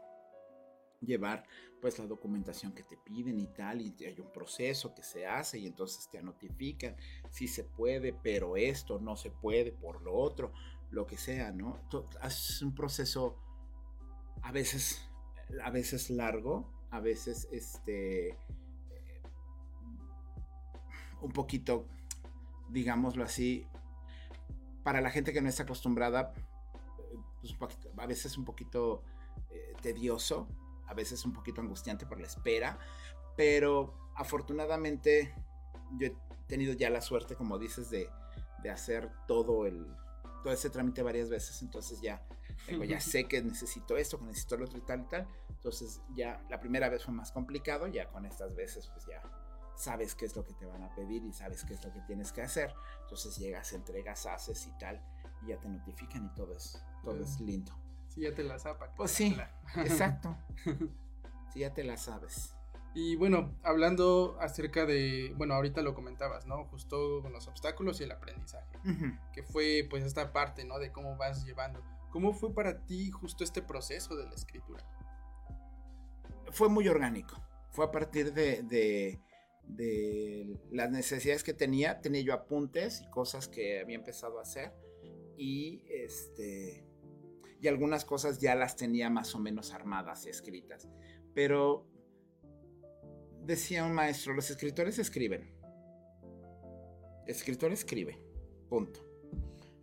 [1.04, 1.44] llevar
[1.80, 5.58] pues la documentación que te piden y tal y hay un proceso que se hace
[5.58, 6.96] y entonces te notifican
[7.30, 10.52] si se puede pero esto no se puede por lo otro
[10.90, 11.80] lo que sea no
[12.24, 13.36] es un proceso
[14.42, 15.08] a veces
[15.62, 18.38] a veces largo a veces este
[21.20, 21.88] un poquito
[22.68, 23.66] digámoslo así
[24.84, 26.32] para la gente que no está acostumbrada
[27.58, 29.02] pues, a veces un poquito
[29.50, 30.46] eh, tedioso
[30.92, 32.78] a veces un poquito angustiante por la espera,
[33.36, 35.34] pero afortunadamente
[35.98, 36.16] yo he
[36.46, 38.08] tenido ya la suerte, como dices, de,
[38.62, 39.86] de hacer todo el
[40.42, 42.26] todo ese trámite varias veces, entonces ya
[42.66, 46.00] tengo, ya sé que necesito esto, que necesito lo otro y tal y tal, entonces
[46.16, 49.22] ya la primera vez fue más complicado, ya con estas veces pues ya
[49.76, 52.00] sabes qué es lo que te van a pedir y sabes qué es lo que
[52.08, 55.00] tienes que hacer, entonces llegas, entregas, haces y tal,
[55.44, 57.72] y ya te notifican y todo es, todo es lindo.
[58.14, 58.92] Sí, ya te la zapa.
[58.94, 59.36] Pues sí,
[59.76, 60.36] exacto.
[61.52, 62.54] sí, ya te la sabes.
[62.94, 66.64] Y bueno, hablando acerca de, bueno, ahorita lo comentabas, ¿no?
[66.66, 69.32] Justo con los obstáculos y el aprendizaje, uh -huh.
[69.32, 70.78] que fue pues esta parte, ¿no?
[70.78, 71.82] De cómo vas llevando.
[72.10, 74.84] ¿Cómo fue para ti justo este proceso de la escritura?
[76.50, 77.42] Fue muy orgánico.
[77.70, 79.18] Fue a partir de, de,
[79.66, 82.02] de las necesidades que tenía.
[82.02, 84.74] Tenía yo apuntes y cosas que había empezado a hacer.
[85.38, 86.91] Y este
[87.62, 90.88] y algunas cosas ya las tenía más o menos armadas y escritas.
[91.32, 91.86] Pero
[93.44, 95.54] decía un maestro, los escritores escriben.
[97.24, 98.18] El escritor escribe,
[98.68, 99.08] punto.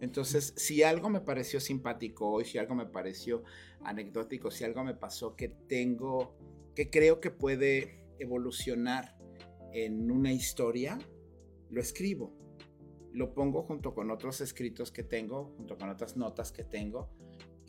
[0.01, 3.43] Entonces, si algo me pareció simpático hoy, si algo me pareció
[3.82, 6.36] anecdótico, si algo me pasó que tengo,
[6.75, 9.17] que creo que puede evolucionar
[9.71, 10.99] en una historia,
[11.69, 12.34] lo escribo.
[13.13, 17.09] Lo pongo junto con otros escritos que tengo, junto con otras notas que tengo,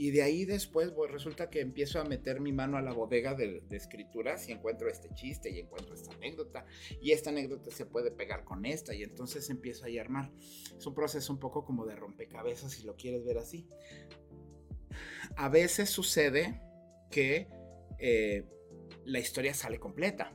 [0.01, 3.63] y de ahí después resulta que empiezo a meter mi mano a la bodega de,
[3.71, 6.65] escrituras y encuentro este chiste y encuentro esta anécdota.
[7.03, 10.33] Y esta anécdota se puede pegar con esta y entonces empiezo a armar.
[10.75, 13.69] Es un proceso un poco como de rompecabezas si lo quieres ver así.
[15.37, 16.63] A veces sucede
[17.11, 17.49] que
[17.99, 18.47] eh,
[19.05, 20.33] la historia sale completa.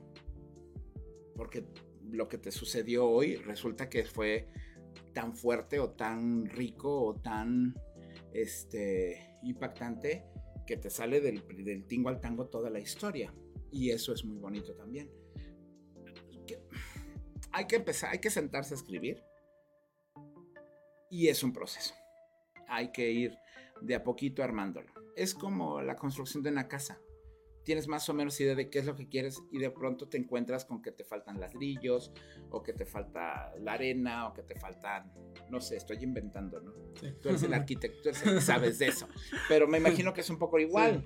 [1.35, 1.65] Porque
[2.11, 4.47] lo que te sucedió hoy resulta que fue
[5.11, 7.73] tan fuerte o tan rico o tan
[8.35, 10.25] este, impactante
[10.67, 13.33] que te sale del, tingo al tango toda la historia.
[13.71, 15.09] Y eso es muy bonito también.
[17.51, 19.23] Hay que empezar, hay que sentarse a escribir.
[21.09, 21.93] Y es un proceso.
[22.67, 23.37] Hay que ir
[23.81, 24.91] de a poquito armándolo.
[25.15, 26.99] Es como la construcción de una casa.
[27.65, 30.17] Tienes más o menos idea de qué es lo que quieres y de pronto te
[30.17, 32.13] encuentras con que te faltan ladrillos
[32.51, 35.11] o que te falta la arena o que te faltan,
[35.49, 36.73] no sé, estoy inventando, ¿no?
[36.99, 37.07] Sí.
[37.19, 39.07] Tú eres el arquitecto, tú eres el que sabes de eso.
[39.49, 41.03] Pero me imagino que es un poco igual.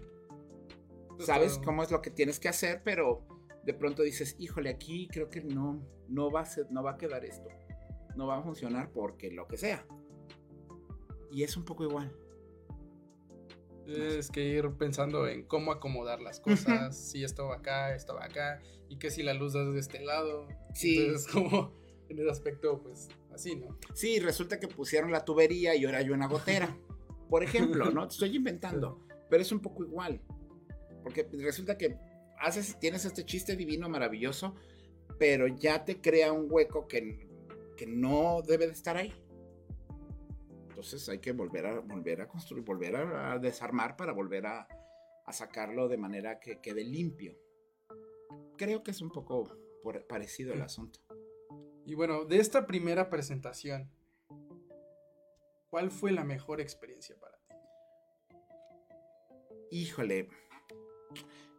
[1.18, 1.26] Sí.
[1.26, 3.26] Sabes cómo es lo que tienes que hacer, pero
[3.64, 6.98] de pronto dices, híjole, aquí creo que no, no, va a ser, no va a
[6.98, 7.50] quedar esto.
[8.16, 9.86] No va a funcionar porque lo que sea.
[11.32, 12.14] Y es un poco igual.
[13.90, 18.26] Es que ir pensando en cómo acomodar las cosas, si esto va acá, esto va
[18.26, 20.48] acá, y que si la luz da de este lado.
[20.74, 21.00] Sí.
[21.00, 21.74] Entonces, como
[22.10, 23.78] en ese aspecto, pues así, ¿no?
[23.94, 26.78] Sí, resulta que pusieron la tubería y ahora hay una gotera.
[27.30, 28.08] Por ejemplo, ¿no?
[28.08, 30.22] Te estoy inventando, pero es un poco igual.
[31.04, 31.98] Porque resulta que
[32.40, 34.56] haces, tienes este chiste divino, maravilloso,
[35.18, 37.28] pero ya te crea un hueco que,
[37.78, 39.14] que no debe de estar ahí.
[40.80, 44.66] Entonces hay que volver a, volver a construir, volver a, a desarmar para volver a,
[45.26, 47.38] a, sacarlo de manera que quede limpio.
[48.58, 49.44] Creo que es un poco
[49.84, 51.02] por, parecido el asunto.
[51.86, 53.92] Y bueno, de esta primera presentación,
[55.70, 57.56] ¿cuál fue la mejor experiencia para ti?
[59.72, 60.30] híjole,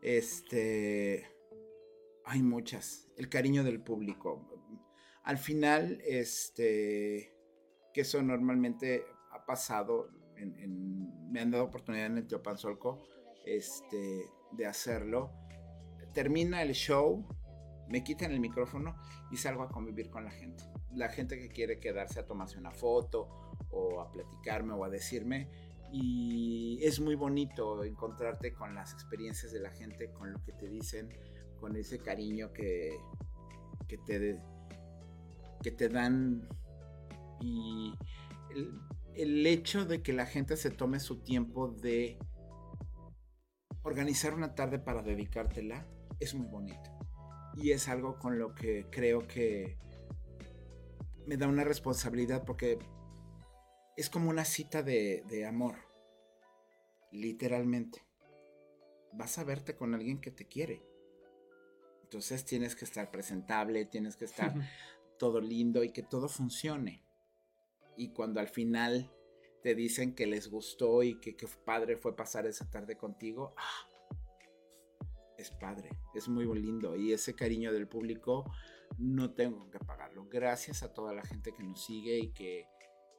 [0.00, 1.30] este,
[2.24, 3.06] hay muchas.
[3.16, 4.48] El cariño del público.
[5.24, 7.39] Al final, este,
[7.92, 12.98] que eso normalmente ha pasado, en, en- me han dado oportunidad en el Teopanzolco,
[13.44, 15.30] este, de hacerlo.
[16.12, 17.24] Termina el show,
[17.88, 18.96] me quitan el micrófono
[19.30, 20.64] y salgo a convivir con la gente.
[20.94, 23.28] La gente que quiere quedarse a tomarse una foto
[23.70, 25.48] o a platicarme o a decirme.
[25.92, 30.68] Y es muy bonito encontrarte con las experiencias de la gente, con lo que te
[30.68, 31.08] dicen,
[31.60, 32.96] con ese cariño que,
[33.88, 34.40] que, te,
[35.62, 36.48] que te dan.
[37.40, 37.94] Y
[38.50, 38.80] el,
[39.14, 42.18] el hecho de que la gente se tome su tiempo de
[43.82, 45.86] organizar una tarde para dedicártela
[46.18, 46.90] es muy bonito.
[47.54, 49.76] Y es algo con lo que creo que
[51.26, 52.78] me da una responsabilidad porque
[53.96, 55.76] es como una cita de, de amor.
[57.12, 58.04] Literalmente.
[59.12, 60.82] Vas a verte con alguien que te quiere.
[62.04, 64.54] Entonces tienes que estar presentable, tienes que estar
[65.18, 67.04] todo lindo y que todo funcione.
[68.00, 69.10] Y cuando al final
[69.62, 73.86] te dicen que les gustó y que qué padre fue pasar esa tarde contigo, ¡ah!
[75.36, 76.96] es padre, es muy lindo.
[76.96, 78.50] Y ese cariño del público
[78.96, 80.26] no tengo que pagarlo.
[80.30, 82.66] Gracias a toda la gente que nos sigue y que,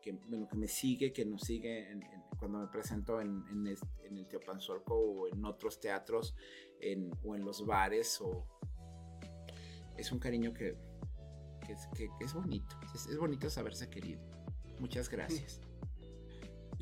[0.01, 1.91] que, bueno, que me sigue, que nos sigue
[2.39, 4.27] cuando me presento en, en, es- en el
[4.95, 6.35] o en otros teatros
[7.23, 8.19] o en los bares.
[8.19, 8.47] O...
[9.95, 10.75] Es un cariño que,
[11.67, 12.75] que es, que- que bonito.
[12.95, 14.30] Es bonito saberse querido.
[14.81, 15.61] Muchas gracias.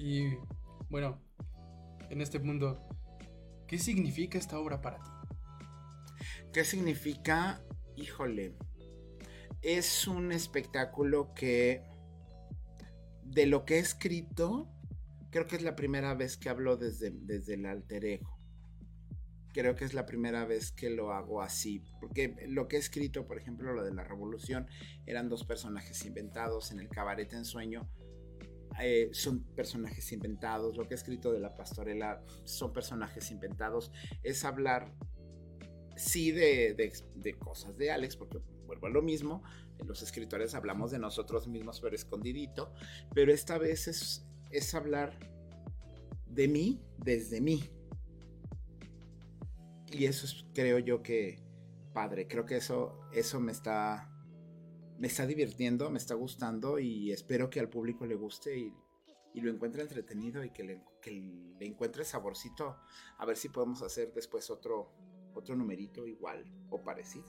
[0.01, 0.29] Y
[0.89, 1.21] bueno,
[2.09, 2.87] en este mundo,
[3.67, 5.09] ¿qué significa esta obra para ti?
[6.53, 7.61] ¿Qué significa?
[7.97, 8.55] Híjole.
[9.61, 11.83] Es un espectáculo que
[13.23, 14.69] de lo que he escrito,
[15.31, 18.38] creo que es la primera vez que hablo desde, desde el alter ego.
[19.59, 21.83] Creo que es la primera vez que lo hago así.
[21.99, 24.67] Porque lo que he escrito, por ejemplo, lo de la revolución,
[25.05, 26.71] eran dos personajes inventados.
[26.71, 27.89] En el cabaret en sueño
[28.81, 30.77] eh, son personajes inventados.
[30.77, 33.91] Lo que he escrito de la pastorela son personajes inventados.
[34.23, 34.93] Es hablar
[35.97, 39.43] sí de, de- de cosas de Alex, porque vuelvo a lo mismo,
[39.85, 42.73] los escritores hablamos de nosotros mismos pero escondidito,
[43.13, 45.19] pero esta vez es, es hablar
[46.27, 47.69] de mí desde mí.
[49.91, 51.39] Y eso es, creo yo que
[51.93, 54.09] padre, creo que eso, eso me está,
[54.97, 58.73] me está divirtiendo, me está gustando y espero que al público le guste y,
[59.33, 62.77] y lo encuentre entretenido y que le, que le encuentre saborcito.
[63.17, 64.91] A ver si podemos hacer después otro,
[65.33, 67.25] otro numerito igual o parecido.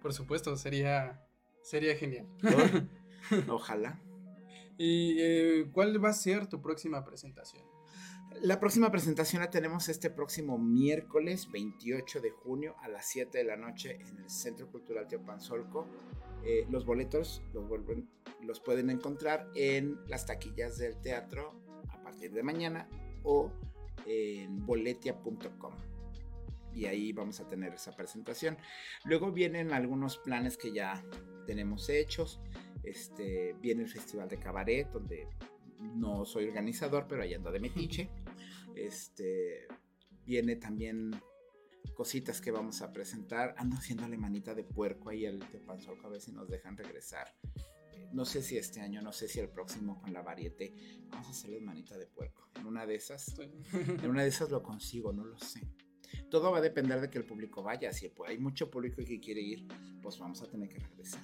[0.00, 1.24] Por supuesto, sería,
[1.62, 2.26] sería genial.
[2.42, 3.54] ¿No?
[3.54, 4.00] Ojalá.
[4.78, 7.71] ¿Y eh, cuál va a ser tu próxima presentación?
[8.40, 13.44] La próxima presentación la tenemos este próximo miércoles 28 de junio a las 7 de
[13.44, 15.86] la noche en el Centro Cultural Teopanzolco.
[16.44, 17.42] Eh, los boletos
[18.42, 22.88] los, pueden encontrar en las taquillas del teatro a partir de mañana
[23.22, 23.52] o
[24.06, 25.74] en boletia.com.
[26.74, 28.56] Y ahí vamos a tener esa presentación.
[29.04, 31.04] Luego vienen algunos planes que ya
[31.46, 32.40] tenemos hechos.
[32.82, 35.28] Este, viene el Festival de Cabaret, donde
[35.82, 38.10] no soy organizador, pero ahí ando de metiche.
[38.74, 39.66] Este,
[40.24, 41.12] viene también
[41.94, 43.54] cositas que vamos a presentar.
[43.58, 47.34] Ando haciéndole manita de puerco ahí al Teopanzolco a ver si nos dejan regresar.
[48.12, 50.74] No sé si este año, no sé si el próximo con la varieté.
[51.08, 52.48] Vamos a hacerles manita de puerco.
[52.56, 53.38] En una de esas,
[53.72, 55.66] en una de esas lo consigo, no lo sé.
[56.30, 57.92] Todo va a depender de que el público vaya.
[57.92, 59.66] Si hay mucho público que quiere ir,
[60.02, 61.22] pues vamos a tener que regresar.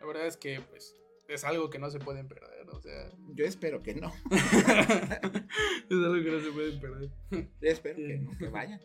[0.00, 0.94] La verdad es que pues
[1.28, 4.12] es algo que no se pueden perder, o sea, Yo espero que no.
[4.30, 7.10] es algo que no se pueden perder.
[7.30, 8.80] Yo espero que no, que vayan.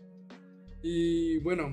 [0.82, 1.72] Y bueno,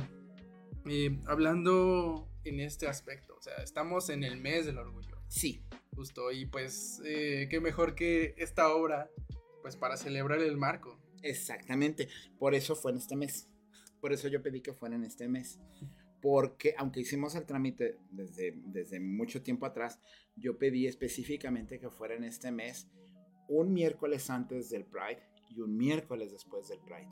[0.86, 5.64] eh, hablando en este aspecto, o sea, estamos en el mes del orgullo, Sí,
[5.94, 9.10] justo, y pues eh, qué mejor que esta obra,
[9.62, 10.98] pues para celebrar el marco.
[11.22, 12.08] Exactamente,
[12.38, 13.48] por eso fue en este mes.
[14.00, 15.58] Por eso yo pedí que fuera en este mes.
[16.22, 20.00] Porque aunque hicimos el trámite desde, desde mucho tiempo atrás,
[20.36, 22.88] yo pedí específicamente que fuera en este mes,
[23.48, 27.08] un miércoles antes del Pride y un miércoles después del Pride.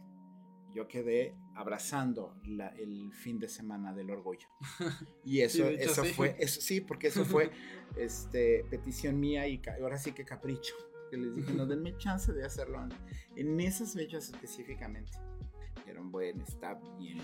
[0.74, 4.48] Yo quedé abrazando la- el fin de semana del orgullo.
[5.24, 6.12] Y eso, hecho, eso sí.
[6.12, 7.50] fue, eso sí, porque eso fue
[7.96, 10.74] este, petición mía y ahora sí que capricho.
[11.10, 12.90] Que les dije, no denme chance de hacerlo en,
[13.36, 15.12] en esas fechas específicamente.
[15.76, 17.18] Dijeron, bueno, está bien,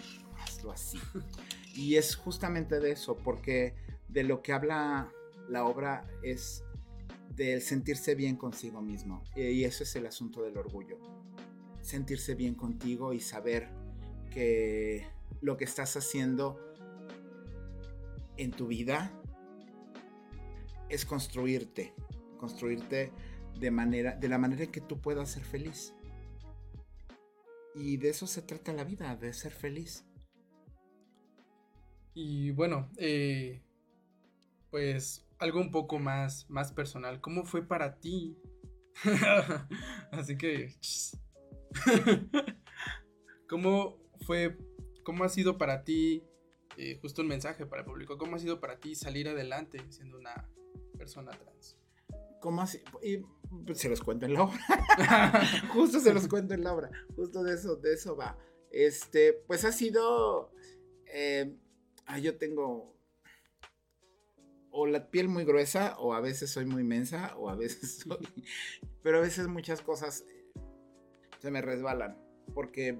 [0.68, 0.98] así.
[1.74, 3.74] Y es justamente de eso, porque
[4.08, 5.12] de lo que habla
[5.48, 6.64] la obra es
[7.36, 9.22] del sentirse bien consigo mismo.
[9.36, 10.98] Y eso es el asunto del orgullo.
[11.80, 13.68] sentirse bien contigo y saber
[14.30, 15.06] que
[15.40, 16.58] lo que estás haciendo
[18.36, 19.12] en tu vida
[20.88, 21.94] es construirte,
[22.38, 23.12] construirte
[23.58, 25.94] de manera de la manera en que tú puedas ser feliz.
[27.74, 30.04] Y de eso se trata la vida, de ser feliz.
[32.14, 33.62] Y bueno, eh,
[34.70, 37.20] pues algo un poco más, más personal.
[37.20, 38.36] ¿Cómo fue para ti?
[40.12, 40.74] Así que...
[43.48, 43.96] ¿Cómo
[44.26, 44.56] fue,
[45.02, 46.22] cómo ha sido para ti,
[46.76, 50.18] eh, justo un mensaje para el público, cómo ha sido para ti salir adelante siendo
[50.18, 50.48] una
[50.96, 51.76] persona trans?
[52.40, 52.80] ¿Cómo así?
[53.02, 53.18] Y
[53.64, 55.42] pues, se los cuento en la obra.
[55.72, 56.90] Justo se los cuento en la obra.
[57.16, 58.38] Justo de eso, de eso va.
[58.70, 60.52] Este, pues ha sido.
[61.06, 61.56] eh,
[62.10, 62.96] ah, yo tengo.
[64.72, 68.28] O la piel muy gruesa, o a veces soy muy mensa, o a veces soy.
[69.02, 70.52] Pero a veces muchas cosas eh,
[71.38, 72.16] se me resbalan.
[72.54, 72.98] Porque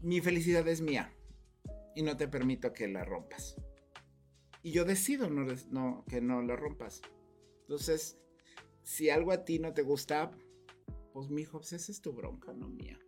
[0.00, 1.14] mi felicidad es mía.
[1.94, 3.56] Y no te permito que la rompas.
[4.62, 5.28] Y yo decido
[6.08, 7.02] que no la rompas.
[7.62, 8.18] Entonces,
[8.82, 10.30] si algo a ti no te gusta,
[11.12, 12.98] pues mijo, pues esa es tu bronca, no mía.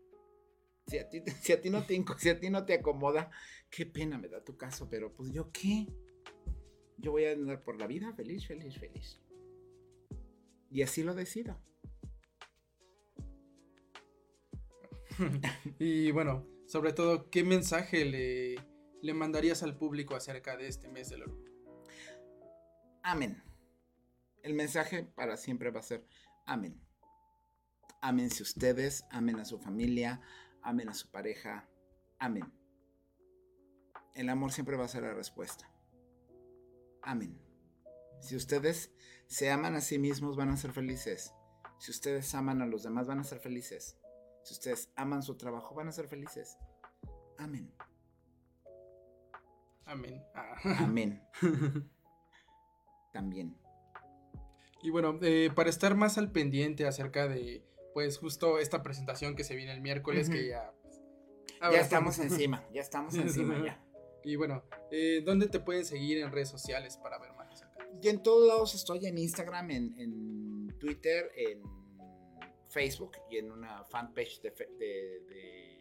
[0.86, 3.30] Si a ti, si a ti, no, te, inco- si a ti no te acomoda,
[3.70, 5.86] qué pena me da tu caso, pero pues yo qué.
[6.98, 9.20] Yo voy a andar por la vida feliz, feliz, feliz.
[10.70, 11.60] Y así lo decido.
[15.78, 18.56] Y bueno, sobre todo, ¿qué mensaje le,
[19.02, 21.52] le mandarías al público acerca de este mes del orgullo?
[23.02, 23.42] Amén.
[24.42, 26.06] El mensaje para siempre va a ser
[26.46, 26.80] amén.
[28.00, 30.20] Ámense ustedes, amen a su familia,
[30.66, 31.68] amen a su pareja,
[32.18, 32.52] amén.
[34.14, 35.70] El amor siempre va a ser la respuesta.
[37.02, 37.40] Amén.
[38.20, 38.92] Si ustedes
[39.28, 41.32] se aman a sí mismos, van a ser felices.
[41.78, 43.96] Si ustedes aman a los demás, van a ser felices.
[44.42, 46.58] Si ustedes aman su trabajo, van a ser felices.
[47.38, 47.72] Amén.
[49.84, 50.20] Amén.
[50.34, 50.56] Ah.
[50.80, 51.22] Amén.
[53.12, 53.56] También.
[54.82, 57.64] Y bueno, eh, para estar más al pendiente acerca de,
[57.96, 60.70] pues justo esta presentación que se viene el miércoles, que ya...
[60.82, 61.00] pues,
[61.72, 63.14] Ya estamos encima, ya estamos
[63.54, 63.82] encima ya.
[64.22, 67.66] Y bueno, eh, ¿dónde te pueden seguir en redes sociales para ver más de
[68.02, 71.62] Y en todos lados estoy en Instagram, en, en Twitter, en
[72.68, 75.80] Facebook y en una fanpage de, fe- de- de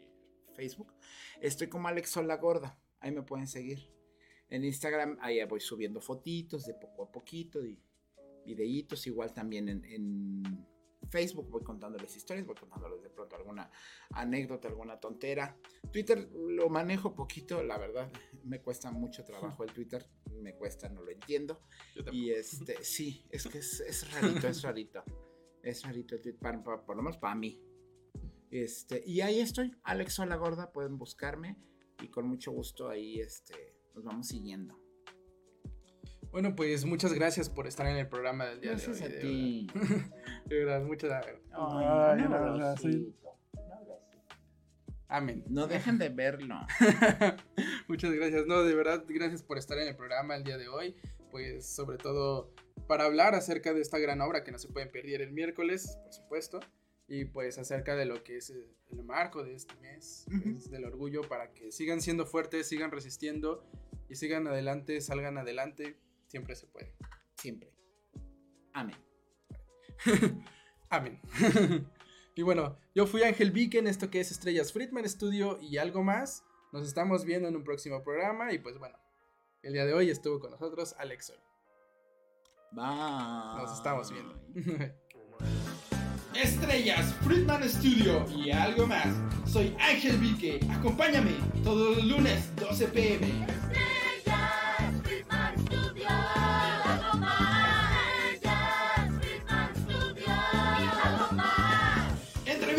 [0.53, 0.93] Facebook.
[1.41, 2.79] Estoy como Alex Sol la Gorda.
[3.01, 3.91] Ahí me pueden seguir.
[4.47, 7.77] En Instagram, ahí voy subiendo fotitos de poco a poquito y
[8.45, 9.05] videitos.
[9.05, 10.65] Igual también en, en
[11.09, 13.69] Facebook voy contándoles historias, voy contándoles de pronto alguna
[14.11, 15.57] anécdota, alguna tontera.
[15.91, 18.11] Twitter lo manejo poquito, la verdad.
[18.43, 20.05] Me cuesta mucho trabajo el Twitter.
[20.41, 21.61] Me cuesta, no lo entiendo.
[21.95, 25.03] Yo Y este, sí, es que es, es rarito, es rarito.
[25.61, 27.61] Es rarito el para- para- por lo menos para mí.
[28.51, 31.57] Este, y ahí estoy, Alex Sola Gorda, pueden buscarme
[32.01, 34.79] y con mucho gusto ahí este, nos vamos siguiendo.
[36.35, 39.09] Bueno, pues muchas gracias por estar en el programa del día Gracias de hoy.
[39.09, 39.67] a de ti.
[40.47, 41.37] De verdad, muchas gracias.
[41.53, 42.75] Ay, no, no.
[45.07, 45.45] Amén.
[45.47, 46.59] No dejen de verlo.
[47.87, 48.45] Muchas gracias.
[48.47, 50.97] No, de verdad, gracias por estar en el programa el día de hoy.
[51.31, 52.53] Pues sobre todo
[52.85, 56.11] para hablar acerca de esta gran obra que no se pueden perder el miércoles, por
[56.11, 56.59] supuesto.
[57.07, 60.83] Y pues acerca de lo que es eh, el marco de este mes, pues, del
[60.83, 63.63] orgullo, para que sigan siendo fuertes, sigan resistiendo
[64.09, 65.95] y sigan adelante, salgan adelante.
[66.27, 66.95] Siempre se puede.
[67.35, 67.73] Siempre.
[68.73, 68.97] Amén.
[70.89, 71.21] Amén.
[72.35, 76.03] y bueno, yo fui Ángel Vique en esto que es Estrellas Friedman Studio y algo
[76.03, 76.43] más.
[76.71, 78.97] Nos estamos viendo en un próximo programa y pues bueno,
[79.61, 81.39] el día de hoy estuvo con nosotros Alex Sol.
[82.71, 83.61] Bye.
[83.61, 84.39] Nos estamos viendo.
[86.35, 89.07] Estrellas, Friedman Studio y algo más.
[89.47, 90.59] Soy Ángel Vique.
[90.69, 91.31] Acompáñame
[91.63, 93.47] todos los lunes 12 pm.